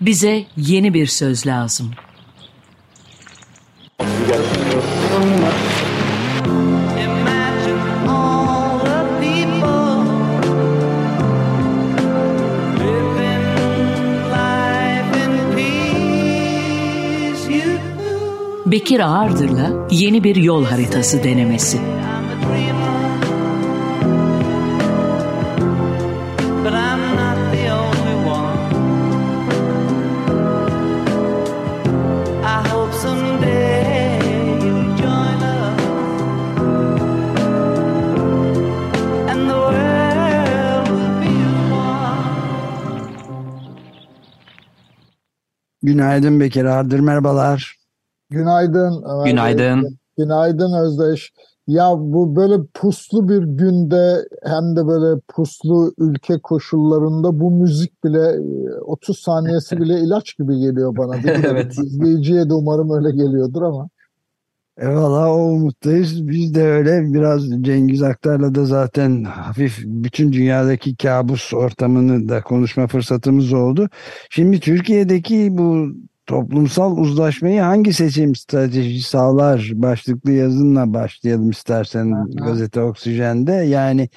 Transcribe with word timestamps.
Bize 0.00 0.44
yeni 0.56 0.94
bir 0.94 1.06
söz 1.06 1.46
lazım. 1.46 1.90
Bekir 18.66 19.00
Ağırdır'la 19.00 19.88
yeni 19.90 20.24
bir 20.24 20.36
yol 20.36 20.64
haritası 20.64 21.24
denemesi. 21.24 21.78
Günaydın 45.84 46.40
Bekir 46.40 46.64
Ardır, 46.64 47.00
merhabalar. 47.00 47.76
Günaydın. 48.30 49.02
Ömer 49.02 49.30
Günaydın. 49.30 49.82
Bey. 49.82 49.90
Günaydın 50.18 50.72
Özdeş. 50.72 51.32
Ya 51.66 51.90
bu 51.98 52.36
böyle 52.36 52.54
puslu 52.74 53.28
bir 53.28 53.42
günde 53.42 54.28
hem 54.44 54.76
de 54.76 54.86
böyle 54.86 55.20
puslu 55.28 55.94
ülke 55.98 56.40
koşullarında 56.40 57.40
bu 57.40 57.50
müzik 57.50 58.04
bile 58.04 58.40
30 58.80 59.18
saniyesi 59.18 59.76
bile 59.80 60.00
ilaç 60.00 60.36
gibi 60.38 60.58
geliyor 60.58 60.96
bana. 60.96 61.16
Evet. 61.50 61.78
İzleyiciye 61.78 62.48
de 62.48 62.54
umarım 62.54 62.90
öyle 62.90 63.16
geliyordur 63.16 63.62
ama. 63.62 63.88
Eyvallah 64.78 65.30
o 65.30 65.36
umuttayız. 65.36 66.28
Biz 66.28 66.54
de 66.54 66.62
öyle 66.62 67.14
biraz 67.14 67.62
Cengiz 67.62 68.02
Aktar'la 68.02 68.54
da 68.54 68.64
zaten 68.64 69.24
hafif 69.24 69.82
bütün 69.84 70.32
dünyadaki 70.32 70.96
kabus 70.96 71.54
ortamını 71.54 72.28
da 72.28 72.42
konuşma 72.42 72.86
fırsatımız 72.86 73.52
oldu. 73.52 73.88
Şimdi 74.30 74.60
Türkiye'deki 74.60 75.48
bu 75.50 75.88
toplumsal 76.26 76.96
uzlaşmayı 76.96 77.60
hangi 77.60 77.92
seçim 77.92 78.34
stratejisi 78.34 79.08
sağlar 79.08 79.70
başlıklı 79.74 80.32
yazınla 80.32 80.94
başlayalım 80.94 81.50
istersen 81.50 82.12
Aha. 82.12 82.24
gazete 82.46 82.80
Oksijen'de. 82.80 83.52
Yani 83.52 84.08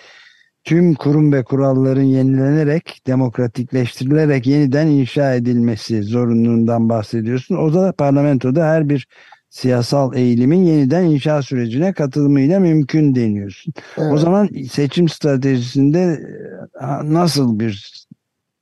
tüm 0.64 0.96
kurum 0.96 1.34
ve 1.34 1.44
kuralların 1.44 2.02
yenilenerek, 2.02 3.02
demokratikleştirilerek 3.08 4.48
yeniden 4.48 4.88
inşa 4.88 5.34
edilmesi 5.34 6.04
zorunluluğundan 6.04 6.90
bahsediyorsun. 6.90 7.56
O 7.56 7.74
da 7.74 7.92
parlamentoda 7.92 8.66
her 8.66 8.90
bir 8.90 9.08
siyasal 9.50 10.16
eğilimin 10.16 10.64
yeniden 10.64 11.04
inşa 11.04 11.42
sürecine 11.42 11.94
katılımıyla 11.94 12.60
mümkün 12.60 13.16
deniyorsun. 13.16 13.74
O 13.98 14.02
Evet. 14.02 14.20
zaman 14.20 14.50
seçim 14.72 15.10
stratejisinde 15.10 16.00
e, 16.82 17.14
nasıl 17.14 17.60
bir 17.60 18.06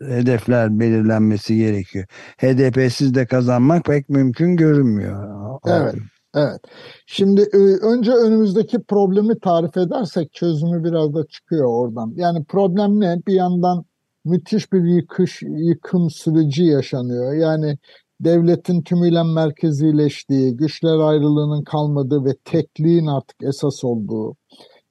hedefler 0.02 0.80
belirlenmesi 0.80 1.56
gerekiyor? 1.56 2.06
HDP'siz 2.38 3.16
de 3.16 3.26
kazanmak 3.26 3.86
pek 3.86 4.10
mümkün 4.10 4.56
görünmüyor. 4.56 5.60
Evet. 5.68 5.96
Evet. 6.36 6.62
Şimdi 7.06 7.42
e, 7.42 7.58
önce 7.58 8.12
önümüzdeki 8.12 8.84
problemi 8.84 9.40
tarif 9.40 9.78
edersek 9.78 10.34
çözümü 10.34 10.84
biraz 10.84 11.14
da 11.14 11.28
çıkıyor 11.28 11.66
oradan. 11.68 12.14
Yani 12.16 12.44
problem 12.46 13.00
ne? 13.00 13.22
Bir 13.28 13.34
yandan 13.34 13.86
müthiş 14.26 14.74
bir 14.74 14.84
yıkış, 14.84 15.42
yıkım 15.42 16.10
süreci 16.10 16.64
yaşanıyor. 16.64 17.34
Yani 17.34 17.78
devletin 18.20 18.82
tümüyle 18.82 19.24
merkezileştiği, 19.24 20.58
güçler 20.58 21.00
ayrılığının 21.00 21.64
kalmadığı 21.64 22.26
ve 22.26 22.36
tekliğin 22.46 23.06
artık 23.06 23.44
esas 23.44 23.84
olduğu, 23.84 24.36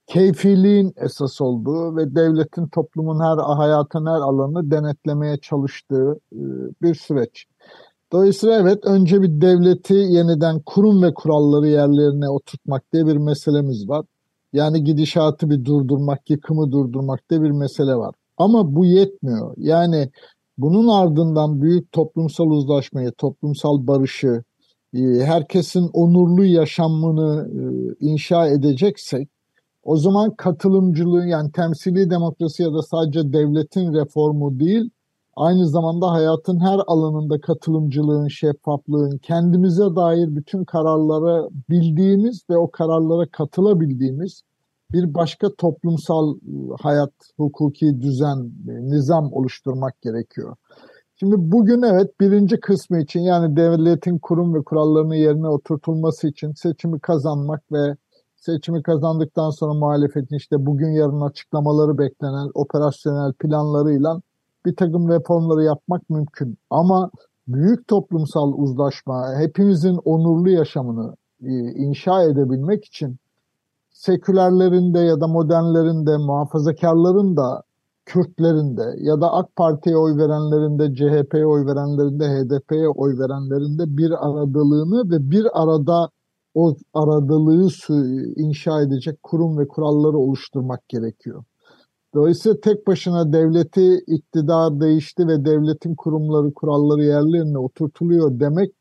keyfiliğin 0.06 0.94
esas 0.96 1.40
olduğu 1.40 1.96
ve 1.96 2.14
devletin 2.14 2.68
toplumun 2.68 3.20
her 3.20 3.56
hayatın 3.56 4.06
her 4.06 4.20
alanını 4.20 4.70
denetlemeye 4.70 5.36
çalıştığı 5.36 6.20
e, 6.32 6.40
bir 6.82 6.94
süreç. 6.94 7.46
Dolayısıyla 8.12 8.60
evet 8.60 8.84
önce 8.84 9.22
bir 9.22 9.40
devleti 9.40 9.94
yeniden 9.94 10.60
kurum 10.66 11.02
ve 11.02 11.14
kuralları 11.14 11.68
yerlerine 11.68 12.28
oturtmak 12.28 12.92
diye 12.92 13.06
bir 13.06 13.16
meselemiz 13.16 13.88
var. 13.88 14.04
Yani 14.52 14.84
gidişatı 14.84 15.50
bir 15.50 15.64
durdurmak, 15.64 16.30
yıkımı 16.30 16.72
durdurmak 16.72 17.30
diye 17.30 17.42
bir 17.42 17.50
mesele 17.50 17.96
var. 17.96 18.14
Ama 18.36 18.74
bu 18.76 18.84
yetmiyor. 18.84 19.54
Yani 19.56 20.10
bunun 20.58 20.88
ardından 20.88 21.62
büyük 21.62 21.92
toplumsal 21.92 22.46
uzlaşmayı, 22.50 23.12
toplumsal 23.12 23.86
barışı, 23.86 24.42
e, 24.94 25.00
herkesin 25.00 25.90
onurlu 25.92 26.44
yaşamını 26.44 27.48
e, 27.48 27.62
inşa 28.06 28.46
edeceksek 28.48 29.28
o 29.84 29.96
zaman 29.96 30.34
katılımcılığı 30.36 31.26
yani 31.26 31.52
temsili 31.52 32.10
demokrasi 32.10 32.62
ya 32.62 32.72
da 32.74 32.82
sadece 32.82 33.32
devletin 33.32 33.94
reformu 33.94 34.60
değil, 34.60 34.90
aynı 35.36 35.68
zamanda 35.68 36.10
hayatın 36.10 36.60
her 36.60 36.80
alanında 36.86 37.40
katılımcılığın, 37.40 38.28
şeffaflığın, 38.28 39.18
kendimize 39.18 39.96
dair 39.96 40.36
bütün 40.36 40.64
kararlara 40.64 41.48
bildiğimiz 41.70 42.44
ve 42.50 42.56
o 42.56 42.70
kararlara 42.70 43.26
katılabildiğimiz 43.26 44.42
bir 44.94 45.14
başka 45.14 45.54
toplumsal 45.58 46.36
e, 46.36 46.40
hayat, 46.80 47.12
hukuki 47.36 48.02
düzen, 48.02 48.38
e, 48.68 48.72
nizam 48.90 49.32
oluşturmak 49.32 50.02
gerekiyor. 50.02 50.56
Şimdi 51.16 51.34
bugün 51.38 51.82
evet 51.82 52.20
birinci 52.20 52.60
kısmı 52.60 53.00
için 53.00 53.20
yani 53.20 53.56
devletin 53.56 54.18
kurum 54.18 54.54
ve 54.54 54.62
kurallarının 54.62 55.14
yerine 55.14 55.48
oturtulması 55.48 56.28
için 56.28 56.52
seçimi 56.52 57.00
kazanmak 57.00 57.72
ve 57.72 57.96
seçimi 58.36 58.82
kazandıktan 58.82 59.50
sonra 59.50 59.74
muhalefetin 59.74 60.36
işte 60.36 60.56
bugün 60.66 60.90
yarın 60.90 61.20
açıklamaları 61.20 61.98
beklenen 61.98 62.50
operasyonel 62.54 63.32
planlarıyla 63.32 64.20
bir 64.66 64.76
takım 64.76 65.08
reformları 65.08 65.62
yapmak 65.64 66.10
mümkün. 66.10 66.58
Ama 66.70 67.10
büyük 67.48 67.88
toplumsal 67.88 68.52
uzlaşma, 68.52 69.34
hepimizin 69.38 69.98
onurlu 70.04 70.50
yaşamını 70.50 71.16
inşa 71.76 72.22
edebilmek 72.22 72.84
için 72.84 73.16
sekülerlerin 74.06 74.94
de 74.94 74.98
ya 74.98 75.20
da 75.20 75.28
modernlerin 75.28 76.06
de 76.06 76.16
muhafazakarların 76.16 77.36
da 77.36 77.62
Kürtlerin 78.06 78.76
de 78.76 78.96
ya 78.98 79.20
da 79.20 79.32
AK 79.32 79.56
Parti'ye 79.56 79.96
oy 79.96 80.16
verenlerin 80.16 80.78
de 80.78 80.94
CHP'ye 80.94 81.46
oy 81.46 81.66
verenlerin 81.66 82.20
de 82.20 82.26
HDP'ye 82.28 82.88
oy 82.88 83.18
verenlerin 83.18 83.78
de 83.78 83.96
bir 83.96 84.10
aradalığını 84.28 85.10
ve 85.10 85.30
bir 85.30 85.62
arada 85.62 86.08
o 86.54 86.76
aradalığı 86.94 87.68
inşa 88.36 88.82
edecek 88.82 89.22
kurum 89.22 89.58
ve 89.58 89.68
kuralları 89.68 90.18
oluşturmak 90.18 90.88
gerekiyor. 90.88 91.44
Dolayısıyla 92.14 92.60
tek 92.60 92.86
başına 92.86 93.32
devleti 93.32 93.94
iktidar 94.06 94.80
değişti 94.80 95.28
ve 95.28 95.44
devletin 95.44 95.94
kurumları 95.94 96.54
kuralları 96.54 97.04
yerlerine 97.04 97.58
oturtuluyor 97.58 98.40
demek 98.40 98.72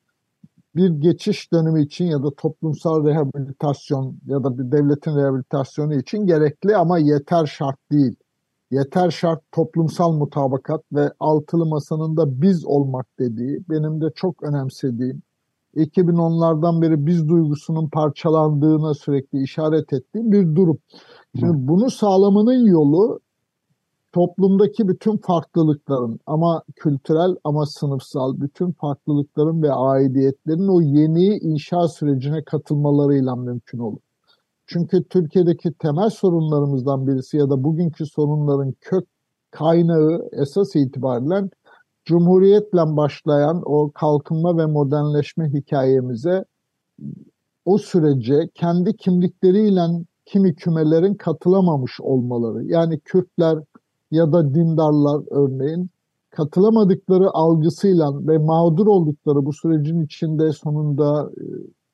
bir 0.76 0.90
geçiş 0.90 1.52
dönemi 1.52 1.82
için 1.82 2.06
ya 2.06 2.24
da 2.24 2.32
toplumsal 2.38 3.06
rehabilitasyon 3.06 4.18
ya 4.26 4.44
da 4.44 4.58
bir 4.58 4.72
devletin 4.72 5.16
rehabilitasyonu 5.16 5.94
için 5.96 6.26
gerekli 6.26 6.78
ama 6.78 6.98
yeter 7.00 7.46
şart 7.46 7.92
değil. 7.92 8.16
Yeter 8.72 9.12
şart 9.12 9.42
toplumsal 9.52 10.12
mutabakat 10.12 10.82
ve 10.94 11.12
altılı 11.20 11.66
masanın 11.66 12.18
da 12.18 12.42
biz 12.42 12.66
olmak 12.66 13.06
dediği, 13.20 13.64
benim 13.70 14.02
de 14.02 14.06
çok 14.16 14.44
önemsediğim, 14.44 15.22
2010'lardan 15.76 16.82
beri 16.82 17.06
biz 17.06 17.30
duygusunun 17.30 17.90
parçalandığına 17.90 18.94
sürekli 18.94 19.44
işaret 19.44 19.94
ettiğim 19.94 20.32
bir 20.32 20.56
durum. 20.56 20.78
Şimdi 21.40 21.68
bunu 21.68 21.90
sağlamanın 21.90 22.66
yolu 22.66 23.20
toplumdaki 24.14 24.88
bütün 24.88 25.18
farklılıkların 25.18 26.20
ama 26.26 26.64
kültürel 26.76 27.36
ama 27.44 27.66
sınıfsal 27.66 28.42
bütün 28.42 28.72
farklılıkların 28.72 29.64
ve 29.64 29.72
aidiyetlerin 29.74 30.68
o 30.68 30.82
yeni 30.82 31.38
inşa 31.38 31.88
sürecine 31.88 32.44
katılmalarıyla 32.44 33.36
mümkün 33.36 33.80
olur. 33.80 34.00
Çünkü 34.68 35.04
Türkiye'deki 35.04 35.74
temel 35.74 36.10
sorunlarımızdan 36.10 37.08
birisi 37.08 37.38
ya 37.38 37.50
da 37.50 37.64
bugünkü 37.64 38.06
sorunların 38.06 38.74
kök 38.82 39.08
kaynağı 39.52 40.30
esas 40.32 40.76
itibariyle 40.76 41.50
Cumhuriyetle 42.06 42.98
başlayan 42.98 43.62
o 43.66 43.92
kalkınma 43.92 44.58
ve 44.58 44.66
modernleşme 44.66 45.54
hikayemize 45.54 46.46
o 47.66 47.78
sürece 47.78 48.50
kendi 48.54 48.98
kimlikleriyle 48.98 49.82
kimi 50.26 50.56
kümelerin 50.56 51.14
katılamamış 51.14 52.02
olmaları. 52.02 52.64
Yani 52.64 53.00
Kürtler 53.00 53.60
ya 54.14 54.32
da 54.32 54.54
dindarlar 54.54 55.22
örneğin 55.32 55.90
katılamadıkları 56.30 57.30
algısıyla 57.34 58.28
ve 58.28 58.38
mağdur 58.38 58.88
oldukları 58.88 59.46
bu 59.46 59.54
sürecin 59.54 60.02
içinde 60.02 60.52
sonunda 60.52 61.32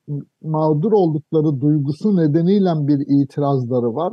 e, 0.08 0.12
mağdur 0.42 0.92
oldukları 0.92 1.60
duygusu 1.60 2.16
nedeniyle 2.16 2.88
bir 2.88 3.22
itirazları 3.22 3.94
var 3.94 4.12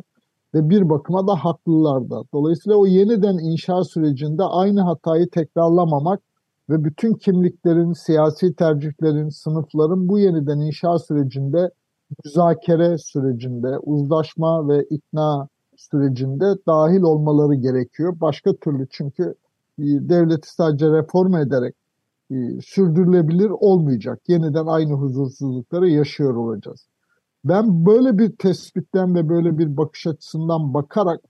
ve 0.53 0.69
bir 0.69 0.89
bakıma 0.89 1.27
da 1.27 1.35
haklılar 1.35 2.09
da. 2.09 2.23
Dolayısıyla 2.33 2.77
o 2.77 2.85
yeniden 2.85 3.37
inşa 3.37 3.83
sürecinde 3.83 4.43
aynı 4.43 4.81
hatayı 4.81 5.29
tekrarlamamak 5.29 6.21
ve 6.69 6.83
bütün 6.83 7.13
kimliklerin, 7.13 7.93
siyasi 7.93 8.55
tercihlerin, 8.55 9.29
sınıfların 9.29 10.09
bu 10.09 10.19
yeniden 10.19 10.59
inşa 10.59 10.99
sürecinde 10.99 11.71
müzakere 12.25 12.97
sürecinde, 12.97 13.77
uzlaşma 13.77 14.67
ve 14.67 14.83
ikna 14.89 15.47
sürecinde 15.77 16.45
dahil 16.67 17.01
olmaları 17.01 17.55
gerekiyor. 17.55 18.15
Başka 18.21 18.53
türlü 18.53 18.87
çünkü 18.89 19.23
e, 19.79 19.83
devleti 19.83 20.53
sadece 20.53 20.91
reform 20.91 21.35
ederek 21.35 21.75
e, 22.31 22.35
sürdürülebilir 22.61 23.49
olmayacak. 23.49 24.21
Yeniden 24.27 24.65
aynı 24.65 24.93
huzursuzlukları 24.93 25.89
yaşıyor 25.89 26.35
olacağız. 26.35 26.87
Ben 27.45 27.85
böyle 27.85 28.17
bir 28.17 28.35
tespitten 28.35 29.15
ve 29.15 29.29
böyle 29.29 29.57
bir 29.57 29.77
bakış 29.77 30.07
açısından 30.07 30.73
bakarak 30.73 31.21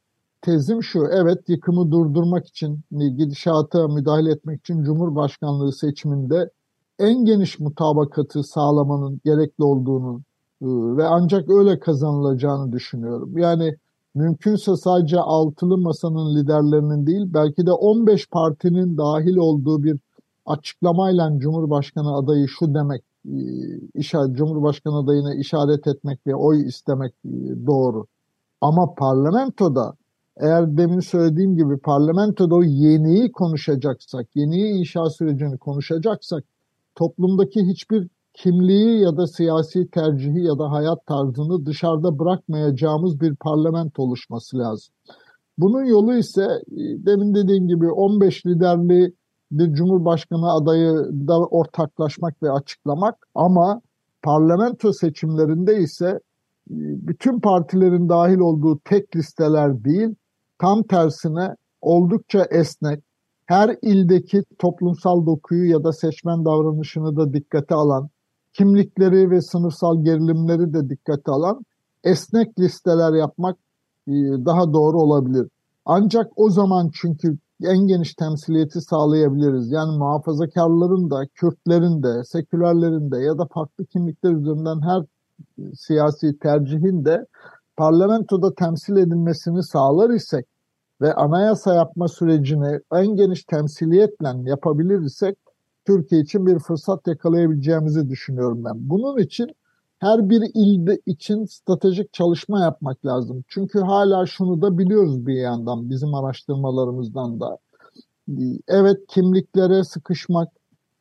tezim 0.42 0.84
şu, 0.84 1.06
evet 1.12 1.50
yıkımı 1.50 1.92
durdurmak 1.92 2.48
için, 2.48 2.80
gidişata 2.92 3.88
müdahale 3.88 4.32
etmek 4.32 4.60
için 4.60 4.84
Cumhurbaşkanlığı 4.84 5.74
seçiminde 5.74 6.50
en 7.00 7.26
geniş 7.26 7.60
mutabakatı 7.60 8.44
sağlamanın 8.44 9.22
gerekli 9.26 9.64
olduğunu 9.64 10.22
e, 10.62 10.66
ve 10.68 11.06
ancak 11.06 11.50
öyle 11.50 11.80
kazanılacağını 11.80 12.72
düşünüyorum. 12.72 13.38
Yani 13.38 13.76
mümkünse 14.18 14.76
sadece 14.76 15.20
altılı 15.20 15.78
masanın 15.78 16.36
liderlerinin 16.36 17.08
değil 17.08 17.26
belki 17.34 17.66
de 17.66 17.72
15 17.72 18.30
partinin 18.30 18.98
dahil 18.98 19.36
olduğu 19.36 19.84
bir 19.84 19.98
açıklamayla 20.46 21.40
Cumhurbaşkanı 21.40 22.16
adayı 22.16 22.48
şu 22.48 22.74
demek 22.74 23.04
e, 23.96 24.34
Cumhurbaşkanı 24.34 24.98
adayına 24.98 25.36
işaret 25.36 25.88
etmek 25.88 26.28
ve 26.28 26.36
oy 26.36 26.68
istemek 26.68 27.14
e, 27.26 27.30
doğru. 27.68 28.06
Ama 28.62 28.94
parlamentoda 28.94 29.94
eğer 30.38 30.78
demin 30.78 31.00
söylediğim 31.00 31.58
gibi 31.58 31.78
parlamentoda 31.78 32.56
o 32.56 32.64
yeniyi 32.64 33.32
konuşacaksak, 33.32 34.28
yeniyi 34.36 34.80
inşa 34.80 35.10
sürecini 35.10 35.58
konuşacaksak 35.58 36.44
toplumdaki 36.96 37.68
hiçbir 37.68 38.08
kimliği 38.38 39.02
ya 39.02 39.18
da 39.18 39.28
siyasi 39.28 39.90
tercihi 39.92 40.44
ya 40.44 40.60
da 40.60 40.72
hayat 40.72 41.06
tarzını 41.06 41.66
dışarıda 41.66 42.20
bırakmayacağımız 42.20 43.22
bir 43.22 43.36
parlamento 43.36 44.04
oluşması 44.04 44.58
lazım. 44.58 44.94
Bunun 45.58 45.86
yolu 45.86 46.16
ise 46.16 46.44
e, 46.44 47.06
demin 47.06 47.36
dediğim 47.36 47.68
gibi 47.68 47.92
15 47.92 48.46
liderli 48.46 49.14
bir 49.52 49.74
cumhurbaşkanı 49.74 50.52
adayı 50.52 50.94
da 51.28 51.40
ortaklaşmak 51.40 52.44
ve 52.44 52.52
açıklamak 52.52 53.28
ama 53.36 53.82
parlamento 54.24 54.94
seçimlerinde 54.94 55.78
ise 55.78 56.08
e, 56.08 56.20
bütün 57.08 57.40
partilerin 57.40 58.10
dahil 58.10 58.38
olduğu 58.38 58.80
tek 58.80 59.16
listeler 59.16 59.84
değil, 59.84 60.16
tam 60.60 60.84
tersine 60.84 61.56
oldukça 61.82 62.46
esnek, 62.52 63.04
her 63.46 63.76
ildeki 63.82 64.44
toplumsal 64.60 65.26
dokuyu 65.26 65.72
ya 65.72 65.84
da 65.84 65.94
seçmen 65.94 66.46
davranışını 66.46 67.18
da 67.18 67.34
dikkate 67.34 67.76
alan, 67.76 68.10
kimlikleri 68.58 69.32
ve 69.32 69.42
sınıfsal 69.42 70.04
gerilimleri 70.04 70.74
de 70.74 70.90
dikkate 70.90 71.32
alan 71.32 71.66
esnek 72.04 72.60
listeler 72.60 73.14
yapmak 73.14 73.58
e, 74.08 74.14
daha 74.46 74.74
doğru 74.74 74.98
olabilir. 74.98 75.48
Ancak 75.86 76.28
o 76.36 76.50
zaman 76.50 76.90
çünkü 76.94 77.38
en 77.64 77.78
geniş 77.78 78.14
temsiliyeti 78.14 78.82
sağlayabiliriz. 78.82 79.72
Yani 79.72 79.98
muhafazakarların 79.98 81.10
da, 81.10 81.26
Kürtlerin 81.36 82.04
de, 82.04 82.24
sekülerlerin 82.24 83.12
de 83.12 83.18
ya 83.18 83.38
da 83.38 83.46
farklı 83.54 83.86
kimlikler 83.86 84.32
üzerinden 84.32 84.82
her 84.82 85.04
siyasi 85.76 86.40
tercihin 86.40 87.06
de 87.06 87.26
parlamentoda 87.78 88.54
temsil 88.54 88.98
edilmesini 88.98 89.64
sağlar 89.64 90.10
isek 90.10 90.46
ve 91.02 91.14
anayasa 91.14 91.76
yapma 91.76 92.08
sürecini 92.08 92.80
en 92.94 93.08
geniş 93.08 93.44
temsiliyetle 93.44 94.28
yapabilir 94.44 95.02
isek 95.02 95.38
Türkiye 95.88 96.22
için 96.22 96.46
bir 96.46 96.60
fırsat 96.60 97.08
yakalayabileceğimizi 97.08 98.10
düşünüyorum 98.10 98.66
ben. 98.66 98.90
Bunun 98.90 99.18
için 99.18 99.48
her 100.00 100.30
bir 100.30 100.42
ilde 100.54 101.02
için 101.06 101.46
stratejik 101.46 102.14
çalışma 102.14 102.62
yapmak 102.62 103.06
lazım. 103.06 103.44
Çünkü 103.48 103.80
hala 103.80 104.26
şunu 104.26 104.62
da 104.62 104.78
biliyoruz 104.78 105.28
bir 105.28 105.34
yandan 105.36 105.90
bizim 105.90 106.14
araştırmalarımızdan 106.14 107.40
da. 107.40 107.58
Evet 108.68 108.98
kimliklere 109.08 109.84
sıkışmak 109.84 110.50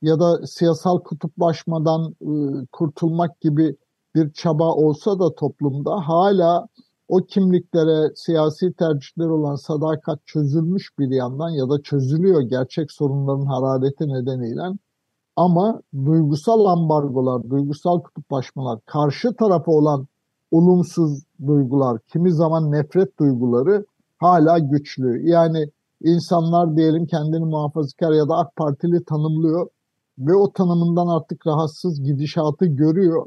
ya 0.02 0.20
da 0.20 0.46
siyasal 0.46 0.98
kutuplaşmadan 1.00 2.14
ıı, 2.22 2.66
kurtulmak 2.72 3.40
gibi 3.40 3.76
bir 4.14 4.32
çaba 4.32 4.74
olsa 4.74 5.18
da 5.18 5.34
toplumda 5.34 6.08
hala 6.08 6.68
o 7.08 7.16
kimliklere 7.16 8.14
siyasi 8.14 8.72
tercihler 8.72 9.26
olan 9.26 9.54
sadakat 9.54 10.26
çözülmüş 10.26 10.98
bir 10.98 11.10
yandan 11.10 11.50
ya 11.50 11.70
da 11.70 11.82
çözülüyor 11.82 12.40
gerçek 12.40 12.92
sorunların 12.92 13.46
harareti 13.46 14.04
nedeniyle. 14.08 14.62
Ama 15.36 15.82
duygusal 16.04 16.64
ambargolar, 16.64 17.50
duygusal 17.50 18.00
kutuplaşmalar, 18.00 18.78
karşı 18.86 19.34
tarafa 19.34 19.72
olan 19.72 20.06
olumsuz 20.50 21.22
duygular, 21.46 21.98
kimi 22.12 22.32
zaman 22.32 22.72
nefret 22.72 23.18
duyguları 23.18 23.86
hala 24.18 24.58
güçlü. 24.58 25.28
Yani 25.28 25.70
insanlar 26.02 26.76
diyelim 26.76 27.06
kendini 27.06 27.44
muhafazakar 27.44 28.12
ya 28.12 28.28
da 28.28 28.36
AK 28.36 28.56
Partili 28.56 29.04
tanımlıyor 29.04 29.68
ve 30.18 30.34
o 30.34 30.52
tanımından 30.52 31.06
artık 31.06 31.46
rahatsız 31.46 32.02
gidişatı 32.02 32.66
görüyor 32.66 33.26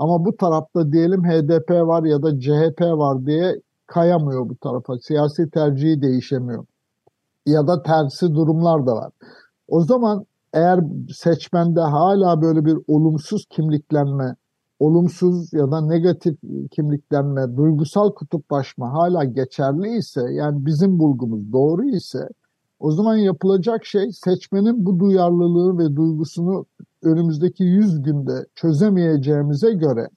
ama 0.00 0.24
bu 0.24 0.36
tarafta 0.36 0.92
diyelim 0.92 1.24
HDP 1.24 1.70
var 1.70 2.04
ya 2.04 2.22
da 2.22 2.40
CHP 2.40 2.80
var 2.80 3.26
diye 3.26 3.60
kayamıyor 3.86 4.48
bu 4.48 4.56
tarafa. 4.56 4.98
Siyasi 4.98 5.50
tercihi 5.50 6.02
değişemiyor. 6.02 6.64
Ya 7.46 7.66
da 7.66 7.82
tersi 7.82 8.34
durumlar 8.34 8.86
da 8.86 8.96
var. 8.96 9.12
O 9.68 9.84
zaman 9.84 10.26
eğer 10.52 10.80
seçmende 11.14 11.80
hala 11.80 12.42
böyle 12.42 12.64
bir 12.64 12.78
olumsuz 12.88 13.46
kimliklenme, 13.50 14.36
olumsuz 14.78 15.52
ya 15.52 15.70
da 15.70 15.80
negatif 15.80 16.38
kimliklenme, 16.70 17.56
duygusal 17.56 18.12
kutuplaşma 18.12 18.92
hala 18.92 19.24
geçerli 19.24 19.96
ise 19.96 20.22
yani 20.32 20.66
bizim 20.66 20.98
bulgumuz 20.98 21.52
doğru 21.52 21.84
ise 21.84 22.28
o 22.78 22.90
zaman 22.92 23.16
yapılacak 23.16 23.84
şey 23.84 24.12
seçmenin 24.12 24.86
bu 24.86 24.98
duyarlılığı 24.98 25.78
ve 25.78 25.96
duygusunu 25.96 26.66
önümüzdeki 27.02 27.64
100 27.64 28.02
günde 28.02 28.46
çözemeyeceğimize 28.54 29.72
göre 29.72 30.08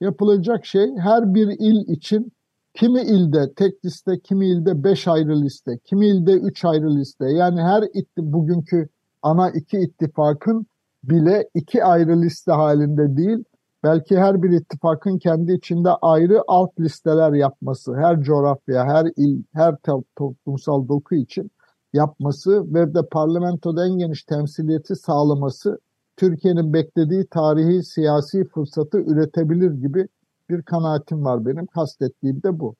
yapılacak 0.00 0.66
şey 0.66 0.96
her 0.96 1.34
bir 1.34 1.46
il 1.46 1.88
için 1.88 2.32
kimi 2.74 3.00
ilde 3.00 3.52
tek 3.56 3.84
liste, 3.84 4.20
kimi 4.20 4.46
ilde 4.46 4.84
5 4.84 5.08
ayrı 5.08 5.42
liste, 5.42 5.78
kimi 5.84 6.06
ilde 6.08 6.32
3 6.32 6.64
ayrı 6.64 6.96
liste. 6.96 7.24
Yani 7.32 7.60
her 7.62 7.82
itti, 7.82 8.16
bugünkü 8.16 8.88
ana 9.22 9.50
iki 9.50 9.78
ittifakın 9.78 10.66
bile 11.04 11.48
iki 11.54 11.84
ayrı 11.84 12.22
liste 12.22 12.52
halinde 12.52 13.16
değil, 13.16 13.44
belki 13.84 14.18
her 14.18 14.42
bir 14.42 14.50
ittifakın 14.50 15.18
kendi 15.18 15.52
içinde 15.52 15.90
ayrı 15.90 16.42
alt 16.48 16.80
listeler 16.80 17.32
yapması, 17.32 17.94
her 17.94 18.20
coğrafya, 18.20 18.84
her 18.84 19.06
il, 19.16 19.42
her 19.52 19.76
toplumsal 20.16 20.88
doku 20.88 21.14
için 21.14 21.50
yapması 21.92 22.74
ve 22.74 22.94
de 22.94 23.00
parlamentoda 23.12 23.86
en 23.86 23.98
geniş 23.98 24.24
temsiliyeti 24.24 24.96
sağlaması 24.96 25.78
Türkiye'nin 26.22 26.72
beklediği 26.72 27.26
tarihi 27.26 27.82
siyasi 27.82 28.44
fırsatı 28.44 28.98
üretebilir 28.98 29.70
gibi 29.70 30.08
bir 30.50 30.62
kanaatim 30.62 31.24
var 31.24 31.46
benim. 31.46 31.66
Kastettiğim 31.66 32.42
de 32.42 32.60
bu. 32.60 32.74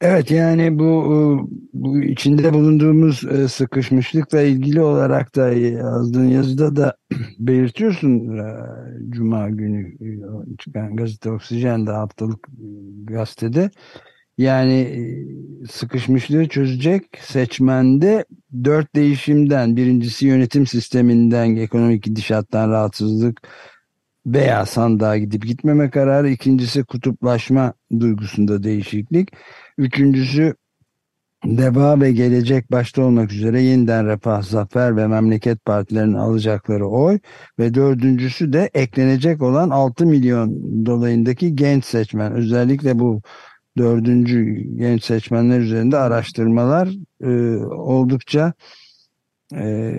Evet 0.00 0.30
yani 0.30 0.78
bu, 0.78 0.84
e, 0.84 1.16
bu 1.74 2.00
içinde 2.00 2.54
bulunduğumuz 2.54 3.24
e, 3.24 3.48
sıkışmışlıkla 3.48 4.42
ilgili 4.42 4.80
olarak 4.80 5.36
da 5.36 5.52
yazdığın 5.52 6.28
yazıda 6.28 6.76
da 6.76 6.96
belirtiyorsun 7.38 8.38
e, 8.38 8.44
Cuma 9.10 9.48
günü 9.48 9.96
çıkan 10.58 10.96
gazete 10.96 11.30
Oksijen'de 11.30 11.90
haftalık 11.90 12.48
gazetede. 13.04 13.70
Yani 14.38 15.08
sıkışmışlığı 15.70 16.48
çözecek 16.48 17.02
seçmende 17.20 18.24
dört 18.64 18.94
değişimden 18.94 19.76
birincisi 19.76 20.26
yönetim 20.26 20.66
sisteminden 20.66 21.56
ekonomik 21.56 22.02
gidişattan 22.02 22.70
rahatsızlık 22.70 23.40
veya 24.26 24.66
sandığa 24.66 25.16
gidip 25.18 25.46
gitmeme 25.46 25.90
kararı 25.90 26.30
ikincisi 26.30 26.84
kutuplaşma 26.84 27.74
duygusunda 28.00 28.62
değişiklik 28.62 29.30
üçüncüsü 29.78 30.54
Deva 31.44 32.00
ve 32.00 32.12
Gelecek 32.12 32.72
başta 32.72 33.02
olmak 33.02 33.32
üzere 33.32 33.62
yeniden 33.62 34.06
Refah, 34.06 34.42
Zafer 34.42 34.96
ve 34.96 35.06
Memleket 35.06 35.64
Partilerinin 35.64 36.14
alacakları 36.14 36.86
oy 36.86 37.18
ve 37.58 37.74
dördüncüsü 37.74 38.52
de 38.52 38.70
eklenecek 38.74 39.42
olan 39.42 39.70
6 39.70 40.06
milyon 40.06 40.50
dolayındaki 40.86 41.56
genç 41.56 41.84
seçmen. 41.84 42.32
Özellikle 42.32 42.98
bu 42.98 43.22
dördüncü 43.78 44.54
genç 44.76 45.04
seçmenler 45.04 45.60
üzerinde 45.60 45.96
araştırmalar 45.96 46.88
e, 47.20 47.56
oldukça 47.66 48.52
e, 49.54 49.92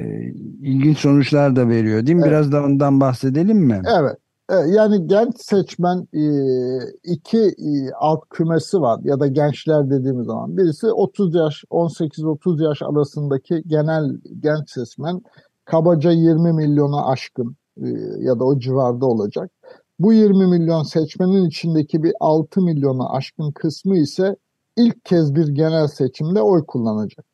ilginç 0.62 0.98
sonuçlar 0.98 1.56
da 1.56 1.70
veriyor 1.70 2.06
değil 2.06 2.16
mi? 2.16 2.22
Evet. 2.22 2.32
Biraz 2.32 2.52
da 2.52 2.64
ondan 2.64 3.00
bahsedelim 3.00 3.58
mi? 3.58 3.82
Evet. 4.00 4.18
E, 4.50 4.56
yani 4.56 5.08
genç 5.08 5.42
seçmen 5.42 6.08
e, 6.14 6.24
iki 7.04 7.40
e, 7.40 7.92
alt 8.00 8.20
kümesi 8.30 8.82
var 8.82 9.00
ya 9.04 9.20
da 9.20 9.28
gençler 9.28 9.90
dediğimiz 9.90 10.26
zaman. 10.26 10.58
Birisi 10.58 10.88
30 10.92 11.36
yaş, 11.36 11.64
18-30 11.70 12.64
yaş 12.64 12.82
arasındaki 12.82 13.64
genel 13.68 14.18
genç 14.40 14.70
seçmen. 14.70 15.22
kabaca 15.66 16.12
20 16.12 16.54
milyona 16.54 17.06
aşkın 17.06 17.56
ya 18.20 18.40
da 18.40 18.44
o 18.44 18.60
civarda 18.60 19.06
olacak. 19.06 19.52
Bu 20.04 20.14
20 20.14 20.48
milyon 20.48 20.84
seçmenin 20.84 21.46
içindeki 21.46 22.04
bir 22.04 22.14
6 22.20 22.62
milyona 22.62 23.10
aşkın 23.10 23.52
kısmı 23.52 23.98
ise 23.98 24.36
ilk 24.78 25.06
kez 25.06 25.36
bir 25.36 25.48
genel 25.48 25.88
seçimde 25.88 26.42
oy 26.42 26.66
kullanacak. 26.66 27.26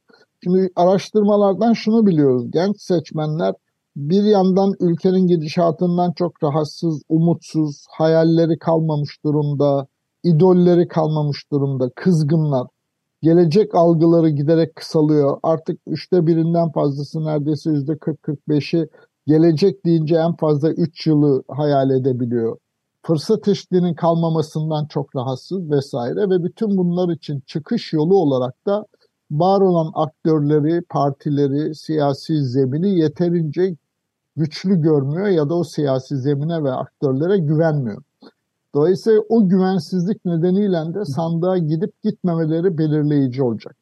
Şimdi 0.44 0.70
araştırmalardan 0.76 1.74
şunu 1.74 2.06
biliyoruz. 2.06 2.52
Genç 2.52 2.82
seçmenler 2.82 3.54
bir 3.96 4.24
yandan 4.24 4.74
ülkenin 4.80 5.28
gidişatından 5.28 6.12
çok 6.12 6.44
rahatsız, 6.44 7.02
umutsuz, 7.10 7.86
hayalleri 7.90 8.60
kalmamış 8.60 9.24
durumda, 9.26 9.88
idolleri 10.24 10.88
kalmamış 10.88 11.52
durumda, 11.52 11.90
kızgınlar. 11.96 12.68
Gelecek 13.22 13.76
algıları 13.76 14.30
giderek 14.30 14.76
kısalıyor. 14.76 15.38
Artık 15.44 15.80
üçte 15.88 16.28
birinden 16.28 16.72
fazlası 16.72 17.26
neredeyse 17.26 17.70
yüzde 17.70 17.92
40-45'i 17.92 18.90
gelecek 19.28 19.86
deyince 19.86 20.16
en 20.16 20.36
fazla 20.36 20.72
3 20.72 21.08
yılı 21.08 21.44
hayal 21.48 21.90
edebiliyor. 21.90 22.58
Fırsat 23.06 23.48
eşitliğinin 23.48 23.94
kalmamasından 23.94 24.86
çok 24.86 25.16
rahatsız 25.16 25.72
vesaire 25.72 26.30
ve 26.30 26.44
bütün 26.44 26.78
bunlar 26.78 27.14
için 27.14 27.40
çıkış 27.48 27.94
yolu 27.94 28.18
olarak 28.18 28.54
da 28.66 28.86
var 29.32 29.62
olan 29.62 29.92
aktörleri, 29.96 30.82
partileri, 30.82 31.76
siyasi 31.76 32.44
zemini 32.44 33.00
yeterince 33.00 33.76
güçlü 34.36 34.82
görmüyor 34.82 35.28
ya 35.28 35.50
da 35.50 35.56
o 35.56 35.64
siyasi 35.64 36.18
zemine 36.18 36.64
ve 36.64 36.72
aktörlere 36.72 37.38
güvenmiyor. 37.38 38.04
Dolayısıyla 38.76 39.22
o 39.30 39.50
güvensizlik 39.50 40.26
nedeniyle 40.26 40.94
de 40.94 41.06
sandığa 41.06 41.58
gidip 41.58 42.02
gitmemeleri 42.04 42.78
belirleyici 42.78 43.44
olacak. 43.44 43.76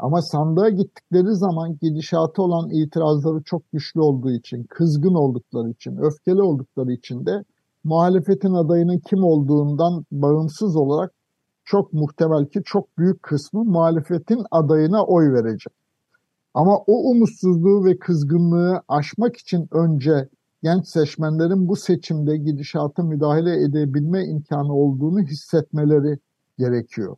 Ama 0.00 0.22
sandığa 0.22 0.68
gittikleri 0.68 1.34
zaman 1.34 1.78
gidişatı 1.82 2.42
olan 2.42 2.70
itirazları 2.70 3.42
çok 3.42 3.72
güçlü 3.72 4.00
olduğu 4.00 4.30
için, 4.30 4.64
kızgın 4.64 5.14
oldukları 5.14 5.70
için, 5.70 5.96
öfkeli 5.96 6.42
oldukları 6.42 6.92
için 6.92 7.26
de 7.26 7.44
muhalefetin 7.84 8.52
adayının 8.52 8.98
kim 8.98 9.24
olduğundan 9.24 10.04
bağımsız 10.12 10.76
olarak 10.76 11.12
çok 11.64 11.92
muhtemel 11.92 12.46
ki 12.46 12.60
çok 12.64 12.98
büyük 12.98 13.22
kısmı 13.22 13.64
muhalefetin 13.64 14.42
adayına 14.50 15.04
oy 15.04 15.32
verecek. 15.32 15.72
Ama 16.54 16.76
o 16.76 17.10
umutsuzluğu 17.10 17.84
ve 17.84 17.98
kızgınlığı 17.98 18.82
aşmak 18.88 19.36
için 19.36 19.68
önce 19.72 20.28
genç 20.62 20.88
seçmenlerin 20.88 21.68
bu 21.68 21.76
seçimde 21.76 22.36
gidişata 22.36 23.02
müdahale 23.02 23.62
edebilme 23.62 24.26
imkanı 24.26 24.74
olduğunu 24.74 25.20
hissetmeleri 25.20 26.18
gerekiyor. 26.58 27.16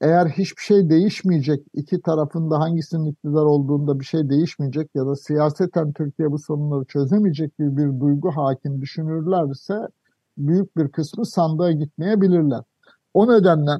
Eğer 0.00 0.26
hiçbir 0.26 0.62
şey 0.62 0.90
değişmeyecek, 0.90 1.66
iki 1.74 2.02
tarafında 2.02 2.60
hangisinin 2.60 3.06
iktidar 3.06 3.42
olduğunda 3.42 4.00
bir 4.00 4.04
şey 4.04 4.30
değişmeyecek 4.30 4.90
ya 4.94 5.06
da 5.06 5.16
siyaseten 5.16 5.92
Türkiye 5.92 6.30
bu 6.32 6.38
sorunları 6.38 6.84
çözemeyecek 6.84 7.58
gibi 7.58 7.76
bir 7.76 8.00
duygu 8.00 8.30
hakim 8.30 8.80
düşünürlerse 8.80 9.74
büyük 10.38 10.76
bir 10.76 10.88
kısmı 10.88 11.26
sandığa 11.26 11.72
gitmeyebilirler. 11.72 12.60
O 13.14 13.32
nedenle 13.32 13.70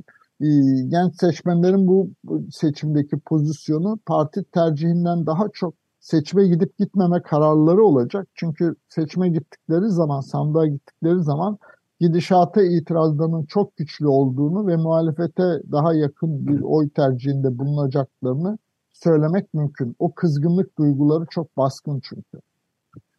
e, 0.40 0.48
genç 0.88 1.20
seçmenlerin 1.20 1.87
bu 1.87 2.10
seçimdeki 2.50 3.18
pozisyonu 3.18 3.98
parti 4.06 4.44
tercihinden 4.44 5.26
daha 5.26 5.48
çok 5.52 5.75
seçime 6.00 6.48
gidip 6.48 6.78
gitmeme 6.78 7.22
kararları 7.22 7.84
olacak. 7.84 8.28
Çünkü 8.34 8.75
seçime 8.88 9.28
gittikleri 9.28 9.90
zaman, 9.90 10.20
sandığa 10.20 10.66
gittikleri 10.66 11.22
zaman 11.22 11.58
gidişata 12.00 12.62
itirazlarının 12.62 13.44
çok 13.44 13.76
güçlü 13.76 14.06
olduğunu 14.06 14.66
ve 14.66 14.76
muhalefete 14.76 15.42
daha 15.72 15.94
yakın 15.94 16.46
bir 16.46 16.60
oy 16.60 16.88
tercihinde 16.88 17.58
bulunacaklarını 17.58 18.58
söylemek 18.92 19.54
mümkün. 19.54 19.96
O 19.98 20.14
kızgınlık 20.14 20.78
duyguları 20.78 21.24
çok 21.30 21.56
baskın 21.56 22.00
çünkü. 22.04 22.40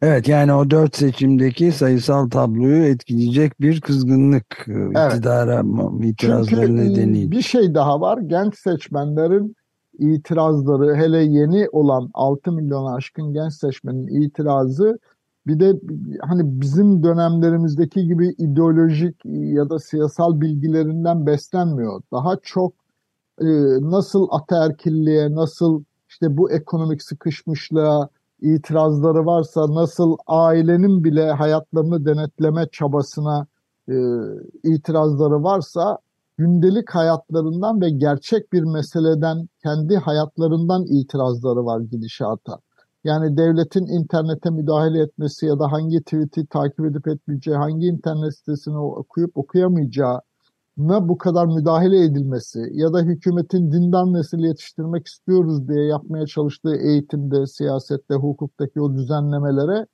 Evet 0.02 0.28
yani 0.28 0.52
o 0.52 0.70
dört 0.70 0.96
seçimdeki 0.96 1.72
sayısal 1.72 2.30
tabloyu 2.30 2.84
etkileyecek 2.84 3.60
bir 3.60 3.80
kızgınlık 3.80 4.64
e, 4.68 4.72
evet. 4.72 5.12
iktidara 5.12 5.62
itirazları 6.02 6.66
Çünkü 6.66 6.76
nedeniyle. 6.76 7.30
bir 7.30 7.42
şey 7.42 7.74
daha 7.74 8.00
var. 8.00 8.18
Genç 8.18 8.58
seçmenlerin 8.58 9.56
itirazları 9.98 10.96
hele 10.96 11.18
yeni 11.18 11.68
olan 11.68 12.10
6 12.14 12.52
milyon 12.52 12.92
aşkın 12.96 13.32
genç 13.32 13.52
seçmenin 13.52 14.22
itirazı 14.22 14.98
bir 15.46 15.60
de 15.60 15.80
hani 16.20 16.60
bizim 16.60 17.02
dönemlerimizdeki 17.02 18.06
gibi 18.06 18.28
ideolojik 18.38 19.16
ya 19.24 19.70
da 19.70 19.78
siyasal 19.78 20.40
bilgilerinden 20.40 21.26
beslenmiyor. 21.26 22.02
Daha 22.12 22.36
çok 22.42 22.72
e, 23.40 23.46
nasıl 23.80 24.28
ataerkilliğe, 24.30 25.34
nasıl 25.34 25.82
işte 26.08 26.36
bu 26.36 26.50
ekonomik 26.50 27.02
sıkışmışlığa, 27.02 28.08
itirazları 28.40 29.26
varsa 29.26 29.74
nasıl 29.74 30.16
ailenin 30.26 31.04
bile 31.04 31.30
hayatlarını 31.30 32.04
denetleme 32.04 32.66
çabasına 32.72 33.46
e, 33.88 33.94
itirazları 34.64 35.42
varsa 35.42 35.98
gündelik 36.38 36.90
hayatlarından 36.90 37.80
ve 37.80 37.90
gerçek 37.90 38.52
bir 38.52 38.62
meseleden 38.62 39.48
kendi 39.62 39.96
hayatlarından 39.96 40.84
itirazları 40.86 41.64
var 41.64 41.80
gidişata. 41.80 42.58
Yani 43.04 43.36
devletin 43.36 43.86
internete 43.86 44.50
müdahale 44.50 45.02
etmesi 45.02 45.46
ya 45.46 45.58
da 45.58 45.72
hangi 45.72 46.00
tweet'i 46.00 46.46
takip 46.46 46.86
edip 46.86 47.08
etmeyeceği, 47.08 47.56
hangi 47.56 47.86
internet 47.86 48.36
sitesini 48.36 48.78
okuyup 48.78 49.36
okuyamayacağı 49.36 50.20
na 50.76 51.08
bu 51.08 51.18
kadar 51.18 51.46
müdahale 51.46 52.04
edilmesi 52.04 52.68
ya 52.72 52.92
da 52.92 53.00
hükümetin 53.00 53.72
dindar 53.72 54.12
nesil 54.12 54.38
yetiştirmek 54.38 55.06
istiyoruz 55.06 55.68
diye 55.68 55.84
yapmaya 55.84 56.26
çalıştığı 56.26 56.76
eğitimde, 56.76 57.46
siyasette, 57.46 58.14
hukuktaki 58.14 58.80
o 58.80 58.94
düzenlemelere 58.94 59.86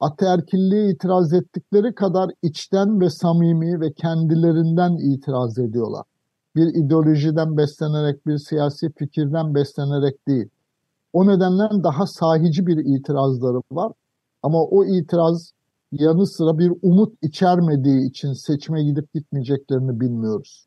ataerkilliğe 0.00 0.90
itiraz 0.90 1.32
ettikleri 1.32 1.94
kadar 1.94 2.30
içten 2.42 3.00
ve 3.00 3.10
samimi 3.10 3.80
ve 3.80 3.92
kendilerinden 3.92 4.96
itiraz 4.96 5.58
ediyorlar. 5.58 6.04
Bir 6.56 6.66
ideolojiden 6.66 7.56
beslenerek, 7.56 8.26
bir 8.26 8.38
siyasi 8.38 8.92
fikirden 8.92 9.54
beslenerek 9.54 10.28
değil. 10.28 10.48
O 11.12 11.26
nedenle 11.26 11.82
daha 11.84 12.06
sahici 12.06 12.66
bir 12.66 12.76
itirazları 12.76 13.62
var. 13.72 13.92
Ama 14.42 14.64
o 14.64 14.84
itiraz 14.84 15.52
yanı 15.92 16.26
sıra 16.26 16.58
bir 16.58 16.72
umut 16.82 17.14
içermediği 17.22 18.10
için 18.10 18.32
seçime 18.32 18.84
gidip 18.84 19.14
gitmeyeceklerini 19.14 20.00
bilmiyoruz. 20.00 20.66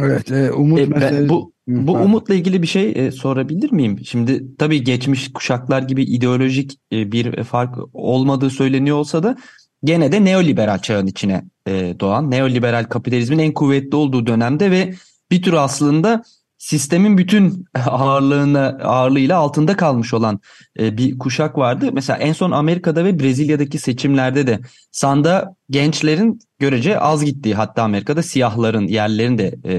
Evet, 0.00 0.30
e, 0.30 0.52
umut 0.52 0.78
e, 0.78 0.86
meselesi... 0.86 1.28
Bu 1.28 1.52
bu 1.68 1.92
umutla 1.92 2.34
ilgili 2.34 2.62
bir 2.62 2.66
şey 2.66 2.92
e, 2.96 3.10
sorabilir 3.10 3.72
miyim? 3.72 3.98
Şimdi 4.04 4.56
tabii 4.56 4.84
geçmiş 4.84 5.32
kuşaklar 5.32 5.82
gibi 5.82 6.02
ideolojik 6.02 6.80
e, 6.92 7.12
bir 7.12 7.42
fark 7.44 7.78
olmadığı 7.92 8.50
söyleniyor 8.50 8.96
olsa 8.96 9.22
da 9.22 9.36
gene 9.84 10.12
de 10.12 10.24
neoliberal 10.24 10.78
çağın 10.78 11.06
içine 11.06 11.44
e, 11.66 11.96
doğan, 12.00 12.30
neoliberal 12.30 12.84
kapitalizmin 12.84 13.38
en 13.38 13.52
kuvvetli 13.52 13.96
olduğu 13.96 14.26
dönemde 14.26 14.70
ve 14.70 14.94
bir 15.30 15.42
tür 15.42 15.52
aslında 15.52 16.22
sistemin 16.58 17.18
bütün 17.18 17.66
ağırlığına 17.86 18.66
ağırlığıyla 18.82 19.38
altında 19.38 19.76
kalmış 19.76 20.14
olan 20.14 20.40
e, 20.78 20.96
bir 20.96 21.18
kuşak 21.18 21.58
vardı. 21.58 21.90
Mesela 21.92 22.18
en 22.18 22.32
son 22.32 22.50
Amerika'da 22.50 23.04
ve 23.04 23.18
Brezilya'daki 23.18 23.78
seçimlerde 23.78 24.46
de 24.46 24.60
sanda 24.90 25.56
gençlerin 25.70 26.40
görece 26.58 27.00
az 27.00 27.24
gittiği 27.24 27.54
hatta 27.54 27.82
Amerika'da 27.82 28.22
siyahların 28.22 28.86
yerlerin 28.86 29.38
de 29.38 29.54
e, 29.64 29.74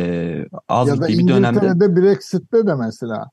az 0.68 0.88
ya 0.88 0.96
gittiği 0.96 1.20
bir 1.20 1.28
dönemde. 1.28 1.66
Ya 1.66 1.80
da 1.80 1.86
İngiltere'de 1.86 2.02
Brexit'te 2.02 2.68
de 2.68 2.76
mesela. 2.76 3.30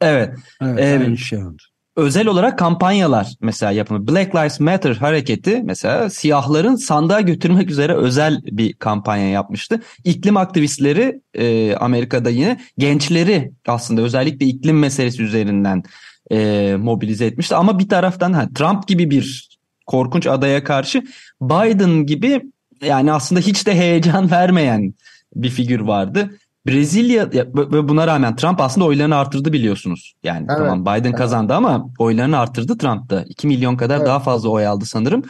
Evet. 0.00 0.34
Evet, 0.62 0.78
ee, 0.78 1.04
aynı 1.04 1.18
şey 1.18 1.44
oldu 1.44 1.62
özel 1.96 2.26
olarak 2.26 2.58
kampanyalar 2.58 3.34
mesela 3.40 3.72
yapımı. 3.72 4.08
Black 4.08 4.34
Lives 4.34 4.60
Matter 4.60 4.94
hareketi 4.94 5.62
mesela 5.64 6.10
siyahların 6.10 6.76
sandığa 6.76 7.20
götürmek 7.20 7.70
üzere 7.70 7.94
özel 7.94 8.42
bir 8.44 8.72
kampanya 8.72 9.28
yapmıştı. 9.28 9.80
İklim 10.04 10.36
aktivistleri 10.36 11.20
e, 11.34 11.76
Amerika'da 11.76 12.30
yine 12.30 12.60
gençleri 12.78 13.52
aslında 13.66 14.02
özellikle 14.02 14.46
iklim 14.46 14.78
meselesi 14.78 15.22
üzerinden 15.22 15.82
e, 16.30 16.76
mobilize 16.78 17.26
etmişti. 17.26 17.56
Ama 17.56 17.78
bir 17.78 17.88
taraftan 17.88 18.32
ha, 18.32 18.48
Trump 18.54 18.88
gibi 18.88 19.10
bir 19.10 19.48
korkunç 19.86 20.26
adaya 20.26 20.64
karşı 20.64 21.02
Biden 21.40 22.06
gibi 22.06 22.42
yani 22.84 23.12
aslında 23.12 23.40
hiç 23.40 23.66
de 23.66 23.74
heyecan 23.74 24.30
vermeyen 24.30 24.94
bir 25.34 25.50
figür 25.50 25.80
vardı. 25.80 26.38
Brezilya 26.66 27.30
ve 27.32 27.88
buna 27.88 28.06
rağmen 28.06 28.36
Trump 28.36 28.60
aslında 28.60 28.86
oylarını 28.86 29.16
artırdı 29.16 29.52
biliyorsunuz. 29.52 30.14
Yani 30.22 30.46
evet, 30.50 30.58
tamam 30.58 30.82
Biden 30.82 31.08
evet. 31.08 31.16
kazandı 31.16 31.54
ama 31.54 31.90
oylarını 31.98 32.38
artırdı 32.38 32.78
Trump 32.78 33.10
da. 33.10 33.24
2 33.28 33.46
milyon 33.46 33.76
kadar 33.76 33.96
evet. 33.96 34.06
daha 34.06 34.20
fazla 34.20 34.48
oy 34.48 34.66
aldı 34.66 34.84
sanırım. 34.84 35.22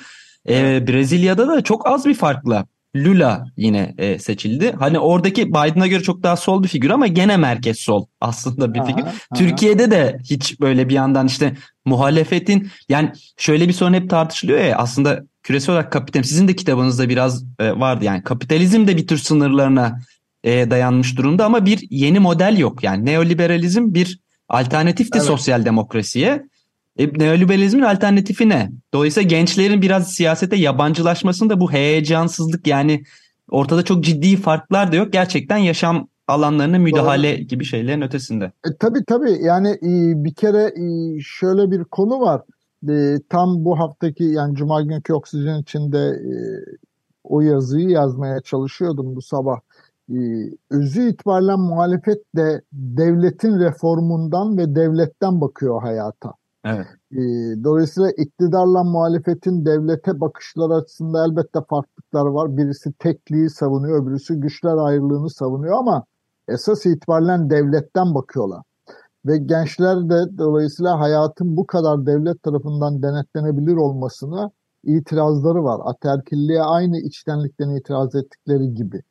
Ee. 0.46 0.76
Ee, 0.76 0.86
Brezilya'da 0.86 1.48
da 1.48 1.62
çok 1.62 1.86
az 1.86 2.06
bir 2.06 2.14
farkla 2.14 2.66
Lula 2.96 3.46
yine 3.56 3.94
e, 3.98 4.18
seçildi. 4.18 4.74
Hani 4.78 4.98
oradaki 4.98 5.48
Biden'a 5.48 5.86
göre 5.86 6.02
çok 6.02 6.22
daha 6.22 6.36
sol 6.36 6.62
bir 6.62 6.68
figür 6.68 6.90
ama 6.90 7.06
gene 7.06 7.36
merkez 7.36 7.78
sol 7.78 8.06
aslında 8.20 8.74
bir 8.74 8.78
aha, 8.80 8.86
figür. 8.86 9.02
Aha. 9.02 9.12
Türkiye'de 9.34 9.90
de 9.90 10.18
hiç 10.24 10.60
böyle 10.60 10.88
bir 10.88 10.94
yandan 10.94 11.26
işte 11.26 11.56
muhalefetin 11.84 12.70
yani 12.88 13.12
şöyle 13.36 13.68
bir 13.68 13.72
sorun 13.72 13.94
hep 13.94 14.10
tartışılıyor 14.10 14.60
ya 14.60 14.76
aslında 14.76 15.22
küresel 15.42 15.72
olarak 15.72 15.92
kapitalizm 15.92 16.28
sizin 16.28 16.48
de 16.48 16.56
kitabınızda 16.56 17.08
biraz 17.08 17.44
e, 17.58 17.80
vardı 17.80 18.04
yani 18.04 18.22
kapitalizm 18.22 18.86
de 18.86 18.96
bir 18.96 19.06
tür 19.06 19.18
sınırlarına 19.18 19.98
e, 20.44 20.70
dayanmış 20.70 21.18
durumda 21.18 21.44
ama 21.44 21.66
bir 21.66 21.86
yeni 21.90 22.18
model 22.18 22.58
yok. 22.58 22.84
Yani 22.84 23.06
neoliberalizm 23.06 23.94
bir 23.94 24.20
alternatif 24.48 25.12
de 25.12 25.18
evet. 25.18 25.26
sosyal 25.26 25.64
demokrasiye 25.64 26.46
E, 26.98 27.08
neoliberalizmin 27.18 27.82
alternatifi 27.82 28.48
ne? 28.48 28.70
Dolayısıyla 28.94 29.28
gençlerin 29.28 29.82
biraz 29.82 30.12
siyasete 30.12 30.56
yabancılaşmasında 30.56 31.60
bu 31.60 31.72
heyecansızlık 31.72 32.66
yani 32.66 33.02
ortada 33.50 33.82
çok 33.82 34.04
ciddi 34.04 34.36
farklar 34.36 34.92
da 34.92 34.96
yok. 34.96 35.12
Gerçekten 35.12 35.56
yaşam 35.56 36.08
alanlarına 36.28 36.78
müdahale 36.78 37.38
Doğru. 37.38 37.46
gibi 37.46 37.64
şeylerin 37.64 38.02
ötesinde. 38.02 38.44
E, 38.44 38.68
tabii 38.80 39.04
tabii 39.06 39.38
yani 39.42 39.68
e, 39.68 40.24
bir 40.24 40.34
kere 40.34 40.64
e, 40.64 41.20
şöyle 41.20 41.70
bir 41.70 41.84
konu 41.84 42.20
var. 42.20 42.42
E, 42.88 43.16
tam 43.28 43.64
bu 43.64 43.78
haftaki 43.78 44.24
yani 44.24 44.56
Cuma 44.56 44.82
günkü 44.82 45.12
Oksijen 45.12 45.62
içinde 45.62 45.98
e, 45.98 46.34
o 47.24 47.40
yazıyı 47.40 47.88
yazmaya 47.88 48.40
çalışıyordum 48.40 49.16
bu 49.16 49.22
sabah. 49.22 49.60
E, 50.10 50.16
özü 50.70 51.08
itibariyle 51.08 51.56
muhalefet 51.56 52.36
de 52.36 52.62
devletin 52.72 53.60
reformundan 53.60 54.58
ve 54.58 54.74
devletten 54.74 55.40
bakıyor 55.40 55.82
hayata. 55.82 56.32
Evet. 56.64 56.86
E, 57.12 57.18
dolayısıyla 57.64 58.10
iktidarla 58.10 58.84
muhalefetin 58.84 59.66
devlete 59.66 60.20
bakışları 60.20 60.74
açısında 60.74 61.26
elbette 61.26 61.58
farklılıklar 61.68 62.26
var. 62.26 62.56
Birisi 62.56 62.92
tekliği 62.92 63.50
savunuyor, 63.50 64.06
birisi 64.06 64.34
güçler 64.34 64.76
ayrılığını 64.76 65.30
savunuyor 65.30 65.78
ama 65.78 66.04
esas 66.48 66.86
itibariyle 66.86 67.50
devletten 67.50 68.14
bakıyorlar. 68.14 68.62
Ve 69.26 69.36
gençler 69.38 70.10
de 70.10 70.38
dolayısıyla 70.38 71.00
hayatın 71.00 71.56
bu 71.56 71.66
kadar 71.66 72.06
devlet 72.06 72.42
tarafından 72.42 73.02
denetlenebilir 73.02 73.76
olmasına 73.76 74.50
itirazları 74.84 75.64
var. 75.64 75.80
Aterkilliğe 75.84 76.62
aynı 76.62 76.98
içtenlikten 76.98 77.70
itiraz 77.70 78.14
ettikleri 78.14 78.74
gibi. 78.74 79.02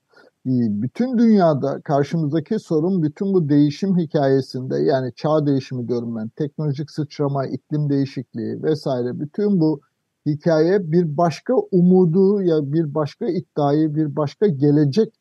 Ee, 0.48 0.82
bütün 0.82 1.18
dünyada 1.18 1.82
karşımızdaki 1.82 2.60
sorun 2.60 3.04
bütün 3.04 3.34
bu 3.34 3.50
değişim 3.50 3.98
hikayesinde 3.98 4.78
yani 4.80 5.14
çağ 5.16 5.46
değişimi 5.46 5.88
diyorum 5.88 6.16
ben, 6.16 6.30
teknolojik 6.30 6.92
sıçrama, 6.92 7.46
iklim 7.46 7.90
değişikliği 7.90 8.64
vesaire 8.64 9.20
bütün 9.20 9.60
bu 9.60 9.82
hikaye 10.26 10.92
bir 10.92 11.18
başka 11.18 11.54
umudu 11.72 12.42
ya 12.42 12.74
bir 12.74 12.96
başka 12.96 13.28
iddiayı, 13.28 13.96
bir 13.96 14.16
başka 14.16 14.48
gelecek 14.48 15.14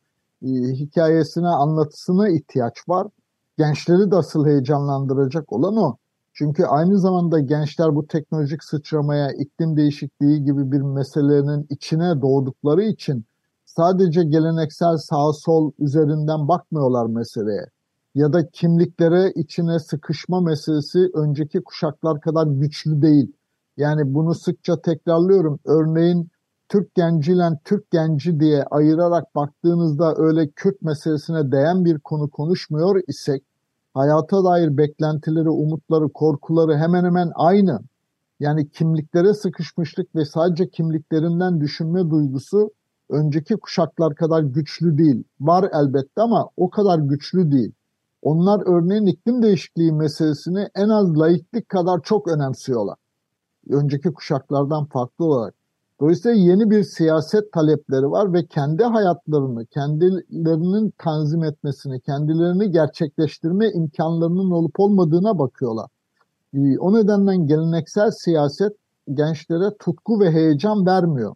e, 0.42 0.48
hikayesine, 0.50 1.48
anlatısına 1.48 2.28
ihtiyaç 2.28 2.88
var. 2.88 3.06
Gençleri 3.58 4.10
de 4.10 4.16
asıl 4.16 4.46
heyecanlandıracak 4.46 5.52
olan 5.52 5.76
o. 5.76 5.96
Çünkü 6.32 6.64
aynı 6.64 6.98
zamanda 6.98 7.40
gençler 7.40 7.94
bu 7.94 8.06
teknolojik 8.06 8.64
sıçramaya, 8.64 9.32
iklim 9.32 9.76
değişikliği 9.76 10.44
gibi 10.44 10.72
bir 10.72 10.80
meselenin 10.80 11.66
içine 11.70 12.20
doğdukları 12.22 12.82
için 12.82 13.24
sadece 13.80 14.24
geleneksel 14.24 14.96
sağ 14.96 15.32
sol 15.32 15.72
üzerinden 15.78 16.48
bakmıyorlar 16.48 17.06
meseleye. 17.06 17.66
Ya 18.14 18.32
da 18.32 18.48
kimliklere 18.48 19.32
içine 19.36 19.78
sıkışma 19.78 20.40
meselesi 20.40 20.98
önceki 21.14 21.62
kuşaklar 21.64 22.20
kadar 22.20 22.46
güçlü 22.46 23.02
değil. 23.02 23.32
Yani 23.76 24.14
bunu 24.14 24.34
sıkça 24.34 24.80
tekrarlıyorum. 24.80 25.58
Örneğin 25.64 26.30
Türk 26.68 26.94
genciyle 26.94 27.42
Türk 27.64 27.90
genci 27.90 28.40
diye 28.40 28.64
ayırarak 28.64 29.34
baktığınızda 29.34 30.14
öyle 30.16 30.48
Kürt 30.48 30.82
meselesine 30.82 31.52
değen 31.52 31.84
bir 31.84 31.98
konu 31.98 32.30
konuşmuyor 32.30 33.00
isek 33.08 33.42
hayata 33.94 34.44
dair 34.44 34.76
beklentileri, 34.76 35.50
umutları, 35.50 36.08
korkuları 36.08 36.76
hemen 36.76 37.04
hemen 37.04 37.32
aynı. 37.34 37.80
Yani 38.40 38.70
kimliklere 38.70 39.34
sıkışmışlık 39.34 40.14
ve 40.14 40.24
sadece 40.24 40.68
kimliklerinden 40.68 41.60
düşünme 41.60 42.10
duygusu 42.10 42.70
önceki 43.10 43.56
kuşaklar 43.56 44.14
kadar 44.14 44.42
güçlü 44.42 44.98
değil. 44.98 45.24
Var 45.40 45.70
elbette 45.72 46.22
ama 46.22 46.48
o 46.56 46.70
kadar 46.70 46.98
güçlü 46.98 47.52
değil. 47.52 47.72
Onlar 48.22 48.62
örneğin 48.66 49.06
iklim 49.06 49.42
değişikliği 49.42 49.92
meselesini 49.92 50.68
en 50.74 50.88
az 50.88 51.18
laiklik 51.18 51.68
kadar 51.68 52.02
çok 52.02 52.28
önemsiyorlar. 52.28 52.96
Önceki 53.70 54.12
kuşaklardan 54.12 54.84
farklı 54.84 55.24
olarak. 55.24 55.54
Dolayısıyla 56.00 56.36
yeni 56.36 56.70
bir 56.70 56.84
siyaset 56.84 57.52
talepleri 57.52 58.10
var 58.10 58.32
ve 58.32 58.46
kendi 58.46 58.84
hayatlarını, 58.84 59.66
kendilerinin 59.66 60.92
tanzim 60.98 61.44
etmesini, 61.44 62.00
kendilerini 62.00 62.70
gerçekleştirme 62.70 63.70
imkanlarının 63.70 64.50
olup 64.50 64.80
olmadığına 64.80 65.38
bakıyorlar. 65.38 65.86
Ee, 66.54 66.78
o 66.78 66.94
nedenden 66.94 67.46
geleneksel 67.46 68.10
siyaset 68.10 68.72
gençlere 69.14 69.76
tutku 69.80 70.20
ve 70.20 70.30
heyecan 70.30 70.86
vermiyor. 70.86 71.34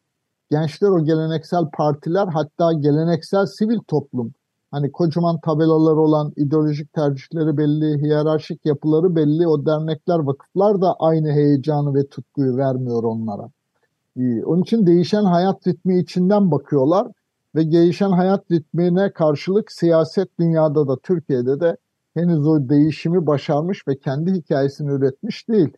Gençler 0.50 0.88
o 0.88 1.04
geleneksel 1.04 1.64
partiler 1.76 2.26
hatta 2.26 2.72
geleneksel 2.72 3.46
sivil 3.46 3.78
toplum 3.88 4.35
hani 4.74 4.92
kocaman 4.92 5.40
tabelalar 5.40 5.96
olan 5.96 6.33
ideolojik 6.37 6.92
tercihleri 6.92 7.57
belli, 7.57 8.02
hiyerarşik 8.02 8.66
yapıları 8.66 9.16
belli 9.16 9.46
o 9.46 9.66
dernekler, 9.66 10.18
vakıflar 10.18 10.80
da 10.80 10.96
aynı 10.98 11.33
heyecanı 11.33 11.94
ve 11.94 12.07
tutkuyu 12.07 12.57
vermiyor 12.57 13.04
onlara. 13.04 13.50
Ee, 14.16 14.44
onun 14.44 14.62
için 14.62 14.87
değişen 14.87 15.24
hayat 15.24 15.66
ritmi 15.66 15.98
içinden 15.98 16.50
bakıyorlar 16.50 17.07
ve 17.54 17.72
değişen 17.72 18.11
hayat 18.11 18.50
ritmine 18.50 19.12
karşılık 19.12 19.72
siyaset 19.72 20.38
dünyada 20.38 20.88
da 20.88 20.96
Türkiye'de 20.96 21.61
de 21.61 21.76
henüz 22.14 22.46
o 22.46 22.68
değişimi 22.68 23.26
başarmış 23.26 23.88
ve 23.88 23.98
kendi 23.98 24.33
hikayesini 24.33 24.90
üretmiş 24.90 25.48
değil. 25.48 25.72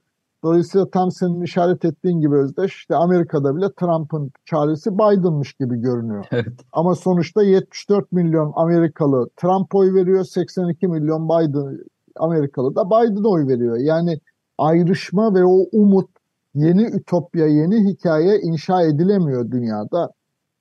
Dolayısıyla 0.46 0.90
tam 0.90 1.10
senin 1.10 1.40
işaret 1.40 1.84
ettiğin 1.84 2.20
gibi 2.20 2.34
Özdeş, 2.34 2.74
işte 2.74 2.96
Amerika'da 2.96 3.56
bile 3.56 3.72
Trump'ın 3.80 4.30
çaresi 4.44 4.94
Biden'mış 4.94 5.52
gibi 5.52 5.80
görünüyor. 5.80 6.26
Evet. 6.32 6.52
Ama 6.72 6.94
sonuçta 6.94 7.42
74 7.42 8.12
milyon 8.12 8.52
Amerikalı 8.56 9.28
Trump 9.36 9.74
oy 9.74 9.94
veriyor, 9.94 10.24
82 10.24 10.88
milyon 10.88 11.28
Biden 11.28 11.78
Amerikalı 12.16 12.74
da 12.74 12.86
Biden 12.86 13.24
oy 13.24 13.46
veriyor. 13.46 13.76
Yani 13.76 14.20
ayrışma 14.58 15.34
ve 15.34 15.44
o 15.44 15.66
umut 15.72 16.10
yeni 16.54 16.82
ütopya, 16.82 17.46
yeni 17.46 17.90
hikaye 17.90 18.40
inşa 18.40 18.82
edilemiyor 18.82 19.50
dünyada. 19.50 20.10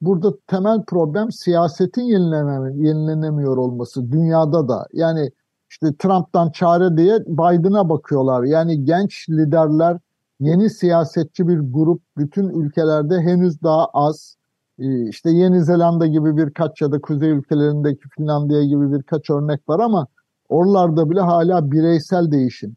Burada 0.01 0.33
temel 0.47 0.83
problem 0.87 1.31
siyasetin 1.31 2.03
yenilenemiyor 2.03 3.57
olması 3.57 4.11
dünyada 4.11 4.67
da. 4.67 4.87
Yani 4.93 5.31
işte 5.75 5.97
Trump'tan 5.99 6.51
çare 6.51 6.97
diye 6.97 7.19
Biden'a 7.19 7.89
bakıyorlar. 7.89 8.43
Yani 8.43 8.85
genç 8.85 9.29
liderler, 9.29 9.97
yeni 10.39 10.69
siyasetçi 10.69 11.47
bir 11.47 11.59
grup 11.59 12.01
bütün 12.17 12.49
ülkelerde 12.49 13.21
henüz 13.21 13.63
daha 13.63 13.85
az. 13.93 14.35
Ee, 14.79 15.09
işte 15.09 15.31
Yeni 15.31 15.63
Zelanda 15.63 16.07
gibi 16.07 16.37
birkaç 16.37 16.81
ya 16.81 16.91
da 16.91 17.01
kuzey 17.01 17.29
ülkelerindeki 17.29 18.09
Finlandiya 18.17 18.63
gibi 18.63 18.91
birkaç 18.91 19.29
örnek 19.29 19.69
var 19.69 19.79
ama 19.79 20.07
oralarda 20.49 21.09
bile 21.09 21.21
hala 21.21 21.71
bireysel 21.71 22.31
değişim. 22.31 22.75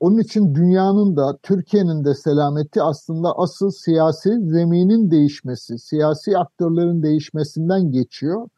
Onun 0.00 0.18
için 0.18 0.54
dünyanın 0.54 1.16
da 1.16 1.36
Türkiye'nin 1.42 2.04
de 2.04 2.14
selameti 2.14 2.82
aslında 2.82 3.38
asıl 3.38 3.70
siyasi 3.70 4.40
zeminin 4.40 5.10
değişmesi, 5.10 5.78
siyasi 5.78 6.38
aktörlerin 6.38 7.02
değişmesinden 7.02 7.92
geçiyor. 7.92 8.48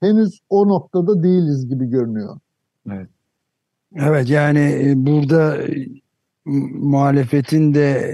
Henüz 0.00 0.40
o 0.50 0.68
noktada 0.68 1.22
değiliz 1.22 1.68
gibi 1.68 1.86
görünüyor. 1.86 2.38
Evet. 2.90 3.08
Evet 3.96 4.30
yani 4.30 4.58
e, 4.58 5.06
burada 5.06 5.56
e, 5.56 5.86
muhalefetin 6.74 7.74
de 7.74 8.12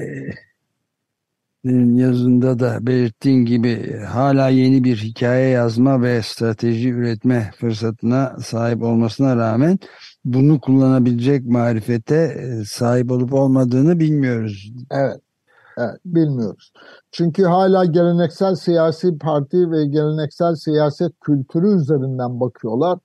e, 1.64 1.71
yazında 1.73 2.59
da 2.59 2.87
belirttiğin 2.87 3.45
gibi 3.45 3.97
hala 3.97 4.49
yeni 4.49 4.85
bir 4.85 4.97
hikaye 4.97 5.49
yazma 5.49 6.03
ve 6.03 6.23
strateji 6.23 6.88
üretme 6.91 7.51
fırsatına 7.61 8.37
sahip 8.41 8.83
olmasına 8.83 9.37
rağmen 9.37 9.79
bunu 10.25 10.61
kullanabilecek 10.61 11.47
marifete 11.47 12.47
sahip 12.67 13.11
olup 13.11 13.33
olmadığını 13.33 14.01
bilmiyoruz. 14.01 14.73
Evet. 14.91 15.21
Evet, 15.79 16.01
bilmiyoruz. 16.05 16.73
Çünkü 17.12 17.45
hala 17.45 17.85
geleneksel 17.85 18.55
siyasi 18.55 19.19
parti 19.19 19.71
ve 19.71 19.87
geleneksel 19.87 20.55
siyaset 20.55 21.12
kültürü 21.21 21.77
üzerinden 21.77 22.41
bakıyorlar. 22.41 22.99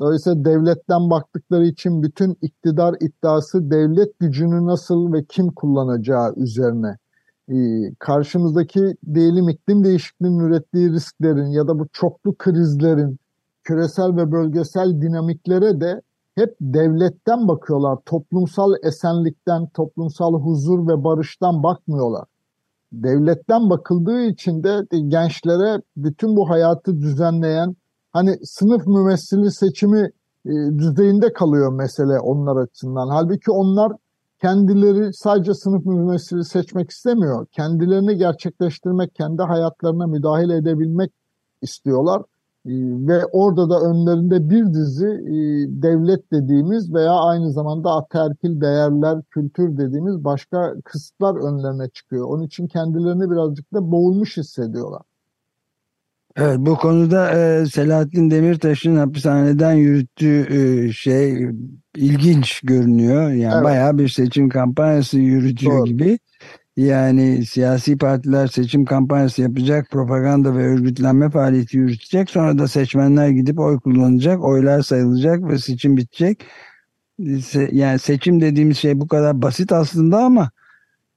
Dolayısıyla 0.00 0.44
devletten 0.44 1.10
baktıkları 1.10 1.66
için 1.66 2.02
bütün 2.02 2.36
iktidar 2.42 2.94
iddiası 3.00 3.70
devlet 3.70 4.18
gücünü 4.18 4.66
nasıl 4.66 5.12
ve 5.12 5.24
kim 5.24 5.52
kullanacağı 5.52 6.34
üzerine. 6.36 6.96
Ee, 7.48 7.54
karşımızdaki 7.98 8.96
diyelim 9.14 9.48
iklim 9.48 9.84
değişikliğinin 9.84 10.38
ürettiği 10.38 10.92
risklerin 10.92 11.46
ya 11.46 11.68
da 11.68 11.78
bu 11.78 11.88
çoklu 11.92 12.34
krizlerin 12.38 13.18
küresel 13.64 14.16
ve 14.16 14.32
bölgesel 14.32 15.00
dinamiklere 15.02 15.80
de 15.80 16.02
hep 16.34 16.56
devletten 16.60 17.48
bakıyorlar. 17.48 17.98
Toplumsal 18.06 18.74
esenlikten, 18.82 19.66
toplumsal 19.66 20.34
huzur 20.34 20.88
ve 20.88 21.04
barıştan 21.04 21.62
bakmıyorlar. 21.62 22.24
Devletten 22.92 23.70
bakıldığı 23.70 24.22
için 24.22 24.62
de 24.62 24.86
gençlere 25.08 25.82
bütün 25.96 26.36
bu 26.36 26.50
hayatı 26.50 27.00
düzenleyen 27.00 27.76
hani 28.16 28.38
sınıf 28.42 28.86
mümessili 28.86 29.52
seçimi 29.52 30.10
e, 30.46 30.52
düzeyinde 30.78 31.32
kalıyor 31.32 31.72
mesele 31.72 32.20
onlar 32.20 32.62
açısından. 32.62 33.08
Halbuki 33.08 33.50
onlar 33.50 33.92
kendileri 34.40 35.12
sadece 35.12 35.54
sınıf 35.54 35.86
mümessili 35.86 36.44
seçmek 36.44 36.90
istemiyor. 36.90 37.46
Kendilerini 37.52 38.16
gerçekleştirmek, 38.16 39.14
kendi 39.14 39.42
hayatlarına 39.42 40.06
müdahale 40.06 40.56
edebilmek 40.56 41.12
istiyorlar 41.62 42.22
E, 42.66 42.72
ve 43.08 43.26
orada 43.32 43.70
da 43.70 43.80
önlerinde 43.80 44.50
bir 44.50 44.74
dizi 44.74 45.06
e, 45.06 45.36
devlet 45.82 46.32
dediğimiz 46.32 46.94
veya 46.94 47.12
aynı 47.12 47.52
zamanda 47.52 47.90
ataerkil 47.90 48.60
değerler, 48.60 49.22
kültür 49.30 49.76
dediğimiz 49.76 50.24
başka 50.24 50.74
kısıtlar 50.84 51.34
önlerine 51.34 51.88
çıkıyor. 51.88 52.26
Onun 52.28 52.42
için 52.42 52.66
kendilerini 52.66 53.30
birazcık 53.30 53.74
da 53.74 53.90
boğulmuş 53.92 54.36
hissediyorlar. 54.36 55.02
Evet 56.36 56.56
bu 56.58 56.76
konuda 56.76 57.30
e, 57.30 57.66
Selahattin 57.66 58.30
Demirtaş'ın 58.30 58.96
hapishaneden 58.96 59.72
yürüttüğü 59.72 60.46
e, 60.50 60.92
şey 60.92 61.48
ilginç 61.96 62.60
görünüyor. 62.60 63.30
Yani 63.30 63.54
Evet. 63.54 63.64
bayağı 63.64 63.98
bir 63.98 64.08
seçim 64.08 64.48
kampanyası 64.48 65.18
yürütüyor 65.18 65.78
Doğru. 65.78 65.86
gibi. 65.86 66.18
Yani 66.76 67.46
siyasi 67.46 67.98
partiler 67.98 68.46
seçim 68.46 68.84
kampanyası 68.84 69.42
yapacak, 69.42 69.90
propaganda 69.90 70.56
ve 70.56 70.66
örgütlenme 70.66 71.30
faaliyeti 71.30 71.76
yürütecek. 71.76 72.30
Sonra 72.30 72.58
da 72.58 72.68
seçmenler 72.68 73.28
gidip 73.28 73.58
oy 73.58 73.80
kullanacak, 73.80 74.44
oylar 74.44 74.82
sayılacak 74.82 75.48
ve 75.48 75.58
seçim 75.58 75.96
bitecek. 75.96 76.44
Yani 77.72 77.98
seçim 77.98 78.40
dediğimiz 78.40 78.78
şey 78.78 79.00
bu 79.00 79.08
kadar 79.08 79.42
basit 79.42 79.72
aslında 79.72 80.24
ama 80.24 80.50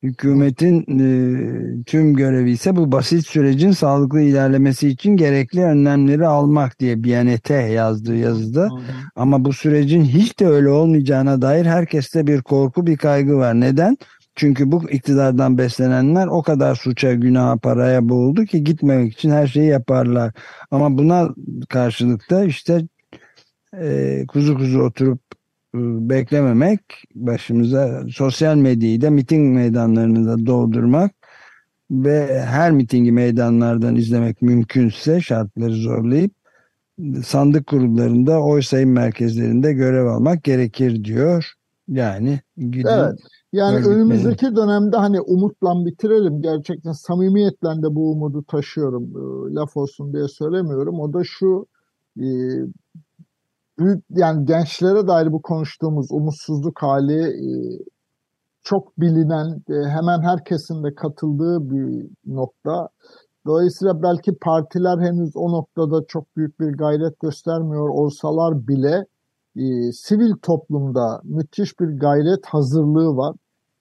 hükümetin 0.04 0.82
e, 1.00 1.84
tüm 1.84 2.14
görevi 2.14 2.52
ise 2.52 2.76
bu 2.76 2.92
basit 2.92 3.28
sürecin 3.28 3.72
sağlıklı 3.72 4.22
ilerlemesi 4.22 4.88
için 4.88 5.18
gerekli 5.18 5.64
önlemleri 5.64 6.28
almak 6.28 6.80
diye 6.80 7.04
Biyanet'e 7.04 7.54
yazdığı 7.54 8.16
yazıda. 8.16 8.70
Ama 9.16 9.46
bu 9.46 9.54
sürecin 9.54 10.04
hiç 10.04 10.40
de 10.40 10.48
öyle 10.48 10.70
olmayacağına 10.70 11.42
dair 11.42 11.66
herkeste 11.66 12.28
bir 12.28 12.42
korku, 12.42 12.88
bir 12.88 12.98
kaygı 12.98 13.38
var. 13.38 13.60
Neden? 13.60 13.98
Çünkü 14.36 14.72
bu 14.72 14.90
iktidardan 14.90 15.58
beslenenler 15.58 16.28
o 16.28 16.42
kadar 16.44 16.76
suça, 16.76 17.14
günaha, 17.14 17.58
paraya 17.58 18.10
boğuldu 18.10 18.46
ki 18.46 18.64
gitmemek 18.64 19.14
için 19.14 19.32
her 19.32 19.48
şeyi 19.48 19.68
yaparlar. 19.68 20.34
Ama 20.72 20.98
buna 20.98 21.30
karşılık 21.70 22.30
da 22.30 22.44
işte 22.44 22.82
e, 23.82 24.26
kuzu 24.28 24.58
kuzu 24.58 24.80
oturup 24.80 25.22
beklememek, 25.74 26.82
başımıza 27.16 28.04
sosyal 28.12 28.56
medyayı 28.56 29.02
da 29.02 29.10
miting 29.10 29.56
meydanlarını 29.56 30.28
da 30.28 30.46
doldurmak 30.46 31.12
ve 31.92 32.42
her 32.42 32.72
mitingi 32.72 33.12
meydanlardan 33.12 33.96
izlemek 33.96 34.42
mümkünse 34.42 35.22
şartları 35.22 35.74
zorlayıp 35.74 36.32
sandık 37.26 37.68
kurullarında 37.68 38.44
oy 38.44 38.62
sayım 38.62 38.92
merkezlerinde 38.92 39.74
görev 39.74 40.06
almak 40.06 40.44
gerekir 40.44 41.04
diyor. 41.04 41.54
Yani 41.88 42.40
gidin. 42.58 42.88
Evet. 42.88 43.20
Yani 43.54 43.76
örgütlenin. 43.76 43.96
önümüzdeki 43.96 44.56
dönemde 44.56 44.98
hani 44.98 45.22
umutla 45.22 45.86
bitirelim. 45.86 46.42
Gerçekten 46.42 46.92
samimiyetle 46.92 47.70
de 47.70 47.96
bu 47.96 48.12
umudu 48.12 48.44
taşıyorum. 48.44 49.14
Laf 49.56 49.78
olsun 49.78 50.14
diye 50.14 50.28
söylemiyorum. 50.28 51.00
O 51.00 51.14
da 51.14 51.24
şu 51.24 51.66
büyük 53.80 54.04
yani 54.10 54.46
gençlere 54.46 55.08
dair 55.08 55.32
bu 55.32 55.42
konuştuğumuz 55.42 56.12
umutsuzluk 56.12 56.82
hali 56.82 57.22
e, 57.22 57.50
çok 58.64 58.98
bilinen 58.98 59.64
e, 59.70 59.90
hemen 59.90 60.22
herkesin 60.22 60.84
de 60.84 60.96
katıldığı 60.96 61.70
bir 61.72 62.10
nokta. 62.26 62.90
Dolayısıyla 63.46 64.04
belki 64.04 64.36
partiler 64.36 64.98
henüz 64.98 65.32
o 65.36 65.52
noktada 65.52 66.06
çok 66.08 66.38
büyük 66.38 66.60
bir 66.60 66.78
gayret 66.78 67.20
göstermiyor 67.20 67.90
olsalar 67.90 68.68
bile 68.68 69.06
e, 69.56 69.92
sivil 69.92 70.34
toplumda 70.42 71.22
müthiş 71.24 71.80
bir 71.80 72.00
gayret 72.00 72.46
hazırlığı 72.46 73.18
var. 73.18 73.36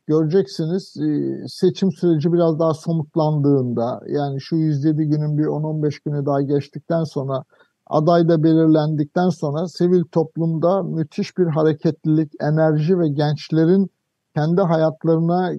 Göreceksiniz 0.07 0.97
e, 0.97 1.09
seçim 1.49 1.93
süreci 1.93 2.33
biraz 2.33 2.59
daha 2.59 2.75
somutlandığında 2.75 4.01
yani 4.09 4.41
şu 4.41 4.57
107 4.57 5.05
günün 5.05 5.39
bir 5.39 5.45
10-15 5.45 6.05
günü 6.05 6.27
daha 6.27 6.43
geçtikten 6.43 7.05
sonra 7.05 7.45
aday 7.89 8.29
da 8.29 8.43
belirlendikten 8.43 9.29
sonra 9.29 9.69
sivil 9.69 10.05
toplumda 10.05 10.83
müthiş 10.83 11.39
bir 11.39 11.47
hareketlilik, 11.47 12.33
enerji 12.41 12.99
ve 12.99 13.09
gençlerin 13.09 13.91
kendi 14.35 14.61
hayatlarına 14.61 15.53
e, 15.53 15.59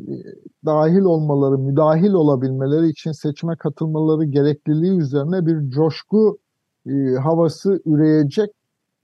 dahil 0.65 1.01
olmaları, 1.01 1.57
müdahil 1.57 2.13
olabilmeleri 2.13 2.89
için 2.89 3.11
seçime 3.11 3.55
katılmaları 3.55 4.25
gerekliliği 4.25 4.99
üzerine 4.99 5.45
bir 5.45 5.69
coşku 5.69 6.37
e, 6.85 6.91
havası 7.23 7.81
üreyecek 7.85 8.49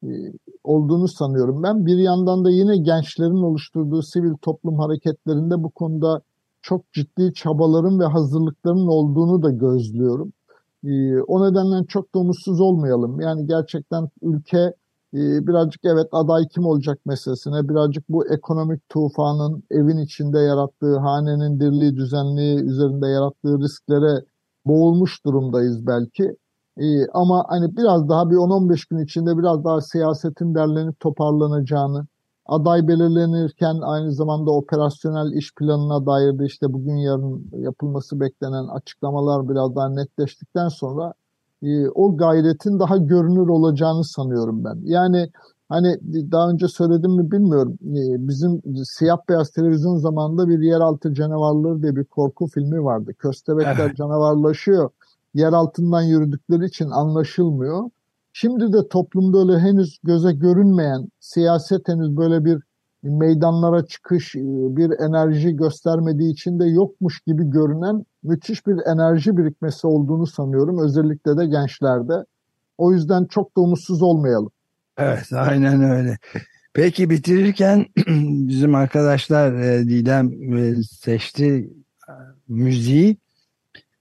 e, 0.04 0.10
olduğunu 0.64 1.08
sanıyorum 1.08 1.64
ben. 1.64 1.86
Bir 1.86 1.98
yandan 1.98 2.46
da 2.46 2.50
yine 2.50 2.78
gençlerin 2.78 3.44
oluşturduğu 3.44 4.02
sivil 4.02 4.34
toplum 4.42 4.80
hareketlerinde 4.80 5.64
bu 5.64 5.70
konuda 5.70 6.22
çok 6.62 6.94
ciddi 6.94 7.34
çabaların 7.34 8.00
ve 8.00 8.06
hazırlıkların 8.06 8.88
olduğunu 8.88 9.44
da 9.44 9.50
gözlüyorum. 9.50 10.34
E, 10.86 11.22
o 11.22 11.48
nedenle 11.48 11.88
çok 11.88 12.16
da 12.16 12.20
umutsuz 12.20 12.62
olmayalım. 12.62 13.20
Yani 13.22 13.48
gerçekten 13.48 14.10
ülke 14.22 14.58
e, 15.14 15.48
birazcık 15.48 15.86
evet 15.86 16.08
aday 16.12 16.48
kim 16.48 16.66
olacak 16.66 17.00
meselesine, 17.06 17.70
birazcık 17.70 18.10
bu 18.10 18.28
ekonomik 18.28 18.90
tufanın 18.90 19.64
evin 19.72 19.98
içinde 19.98 20.40
yarattığı, 20.40 20.98
hanenin 20.98 21.60
dirliği, 21.60 21.96
düzenliği 21.96 22.60
üzerinde 22.60 23.08
yarattığı 23.08 23.60
risklere 23.60 24.26
boğulmuş 24.66 25.26
durumdayız 25.26 25.88
belki. 25.88 26.36
Ee, 26.78 27.08
ama 27.14 27.46
hani 27.48 27.78
biraz 27.78 28.10
daha 28.10 28.30
bir 28.30 28.36
10-15 28.36 28.90
gün 28.90 29.00
içinde 29.00 29.38
biraz 29.38 29.64
daha 29.64 29.82
siyasetin 29.82 30.56
derlenip 30.56 31.00
toparlanacağını, 31.00 32.08
aday 32.46 32.88
belirlenirken 32.88 33.76
aynı 33.82 34.12
zamanda 34.12 34.52
operasyonel 34.52 35.32
iş 35.32 35.56
planına 35.56 36.06
dair 36.06 36.40
de 36.40 36.46
işte 36.46 36.74
bugün 36.74 36.96
yarın 36.96 37.50
yapılması 37.58 38.20
beklenen 38.20 38.68
açıklamalar 38.68 39.50
biraz 39.50 39.76
daha 39.76 39.90
netleştikten 39.90 40.68
sonra 40.68 41.14
e, 41.64 41.90
o 41.90 42.18
gayretin 42.18 42.80
daha 42.80 42.98
görünür 42.98 43.48
olacağını 43.48 44.04
sanıyorum 44.04 44.64
ben. 44.64 44.80
Yani 44.84 45.30
hani 45.70 45.98
daha 46.32 46.50
önce 46.50 46.68
söyledim 46.68 47.12
mi 47.12 47.32
bilmiyorum. 47.32 47.74
E, 47.82 48.28
bizim 48.28 48.62
siyah 48.86 49.18
beyaz 49.30 49.52
televizyon 49.52 49.98
zamanında 49.98 50.48
bir 50.48 50.60
yeraltı 50.60 51.14
canavarları 51.14 51.82
diye 51.82 51.96
bir 51.96 52.04
korku 52.04 52.48
filmi 52.48 52.84
vardı. 52.84 53.12
Köstebekler 53.20 53.86
Evet. 53.86 53.98
canavarlaşıyor 53.98 54.90
yer 55.36 55.54
altından 55.54 56.02
yürüdükleri 56.02 56.66
için 56.66 56.90
anlaşılmıyor. 56.90 57.90
Şimdi 58.38 58.74
de 58.74 58.88
toplumda 58.88 59.40
öyle 59.40 59.60
henüz 59.60 60.00
göze 60.04 60.32
görünmeyen, 60.32 61.08
siyaset 61.20 61.88
henüz 61.88 62.18
böyle 62.18 62.46
bir 62.46 62.64
meydanlara 63.04 63.86
çıkış, 63.86 64.36
bir 64.36 65.00
enerji 65.00 65.56
göstermediği 65.56 66.34
için 66.34 66.60
de 66.60 66.66
yokmuş 66.66 67.20
gibi 67.28 67.50
görünen 67.50 68.06
müthiş 68.24 68.68
bir 68.68 68.76
enerji 68.94 69.38
birikmesi 69.38 69.88
olduğunu 69.88 70.28
sanıyorum. 70.28 70.80
Özellikle 70.84 71.38
de 71.38 71.46
gençlerde. 71.46 72.14
O 72.78 72.92
yüzden 72.92 73.26
çok 73.26 73.58
da 73.58 73.62
umutsuz 73.62 74.02
olmayalım. 74.02 74.52
Evet 74.98 75.34
aynen 75.34 75.84
öyle. 75.84 76.18
Peki 76.74 77.10
bitirirken 77.10 77.86
bizim 78.48 78.76
arkadaşlar 78.76 79.54
e, 79.54 79.88
Didem 79.88 80.58
e, 80.58 80.76
seçti 80.84 81.70
e, 82.10 82.14
müziği. 82.48 83.18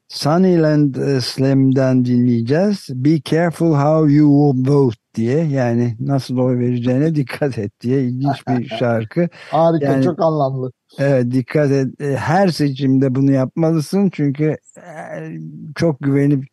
Sunnyland 0.08 1.20
Slam'den 1.20 2.04
dinleyeceğiz. 2.04 2.88
Be 2.90 3.20
careful 3.24 3.74
how 3.74 4.12
you 4.12 4.54
vote 4.66 4.96
diye 5.14 5.44
yani 5.44 5.96
nasıl 6.00 6.38
oy 6.38 6.58
vereceğine 6.58 7.14
dikkat 7.14 7.58
et 7.58 7.80
diye 7.80 8.02
ilginç 8.04 8.48
bir 8.48 8.68
şarkı. 8.78 9.28
Harika, 9.50 9.86
Yani- 9.92 10.04
çok 10.04 10.20
anlamlı. 10.22 10.72
Evet 10.98 11.30
dikkat 11.30 11.70
et. 11.70 12.00
E, 12.00 12.16
Her 12.16 12.48
seçimde 12.48 13.14
bunu 13.14 13.32
yapmalısın 13.32 14.10
çünkü 14.12 14.56
e, 14.76 15.38
çok 15.76 16.00
güvenip 16.00 16.44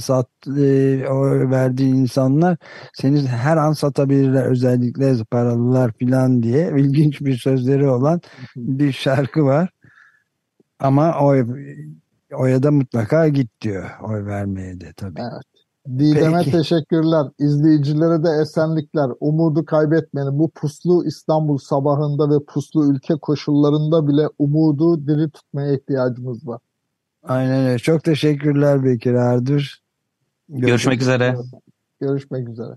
sat 0.00 0.28
e, 0.58 1.06
oy 1.08 1.50
verdiğin 1.50 1.94
insanlar 1.94 2.56
seni 2.94 3.26
her 3.28 3.56
an 3.56 3.72
satabilirler 3.72 4.44
özellikle 4.44 5.14
paralılar 5.30 5.92
filan 5.92 6.42
diye 6.42 6.72
ilginç 6.78 7.20
bir 7.20 7.36
sözleri 7.38 7.88
olan 7.88 8.20
bir 8.56 8.92
şarkı 8.92 9.44
var. 9.44 9.70
Ama 10.80 11.18
oy 11.20 11.46
oya 12.34 12.62
da 12.62 12.70
mutlaka 12.70 13.28
git 13.28 13.60
diyor. 13.60 13.90
Oy 14.02 14.24
vermeye 14.24 14.80
de 14.80 14.92
tabii. 14.96 15.20
Evet. 15.20 15.58
Didem'e 15.98 16.38
Peki. 16.38 16.50
teşekkürler. 16.50 17.26
İzleyicilere 17.38 18.24
de 18.24 18.42
esenlikler. 18.42 19.10
Umudu 19.20 19.64
kaybetmeyin. 19.64 20.38
Bu 20.38 20.50
puslu 20.50 21.06
İstanbul 21.06 21.58
sabahında 21.58 22.30
ve 22.30 22.44
puslu 22.44 22.92
ülke 22.92 23.14
koşullarında 23.14 24.08
bile 24.08 24.28
umudu 24.38 25.06
diri 25.06 25.30
tutmaya 25.30 25.72
ihtiyacımız 25.74 26.46
var. 26.48 26.60
Aynen 27.22 27.66
öyle. 27.66 27.78
Çok 27.78 28.04
teşekkürler 28.04 28.84
Bekir 28.84 29.14
Ardır. 29.14 29.82
Görüşmek 30.48 31.02
üzere. 31.02 31.36
Görüşmek 32.00 32.48
üzere. 32.48 32.76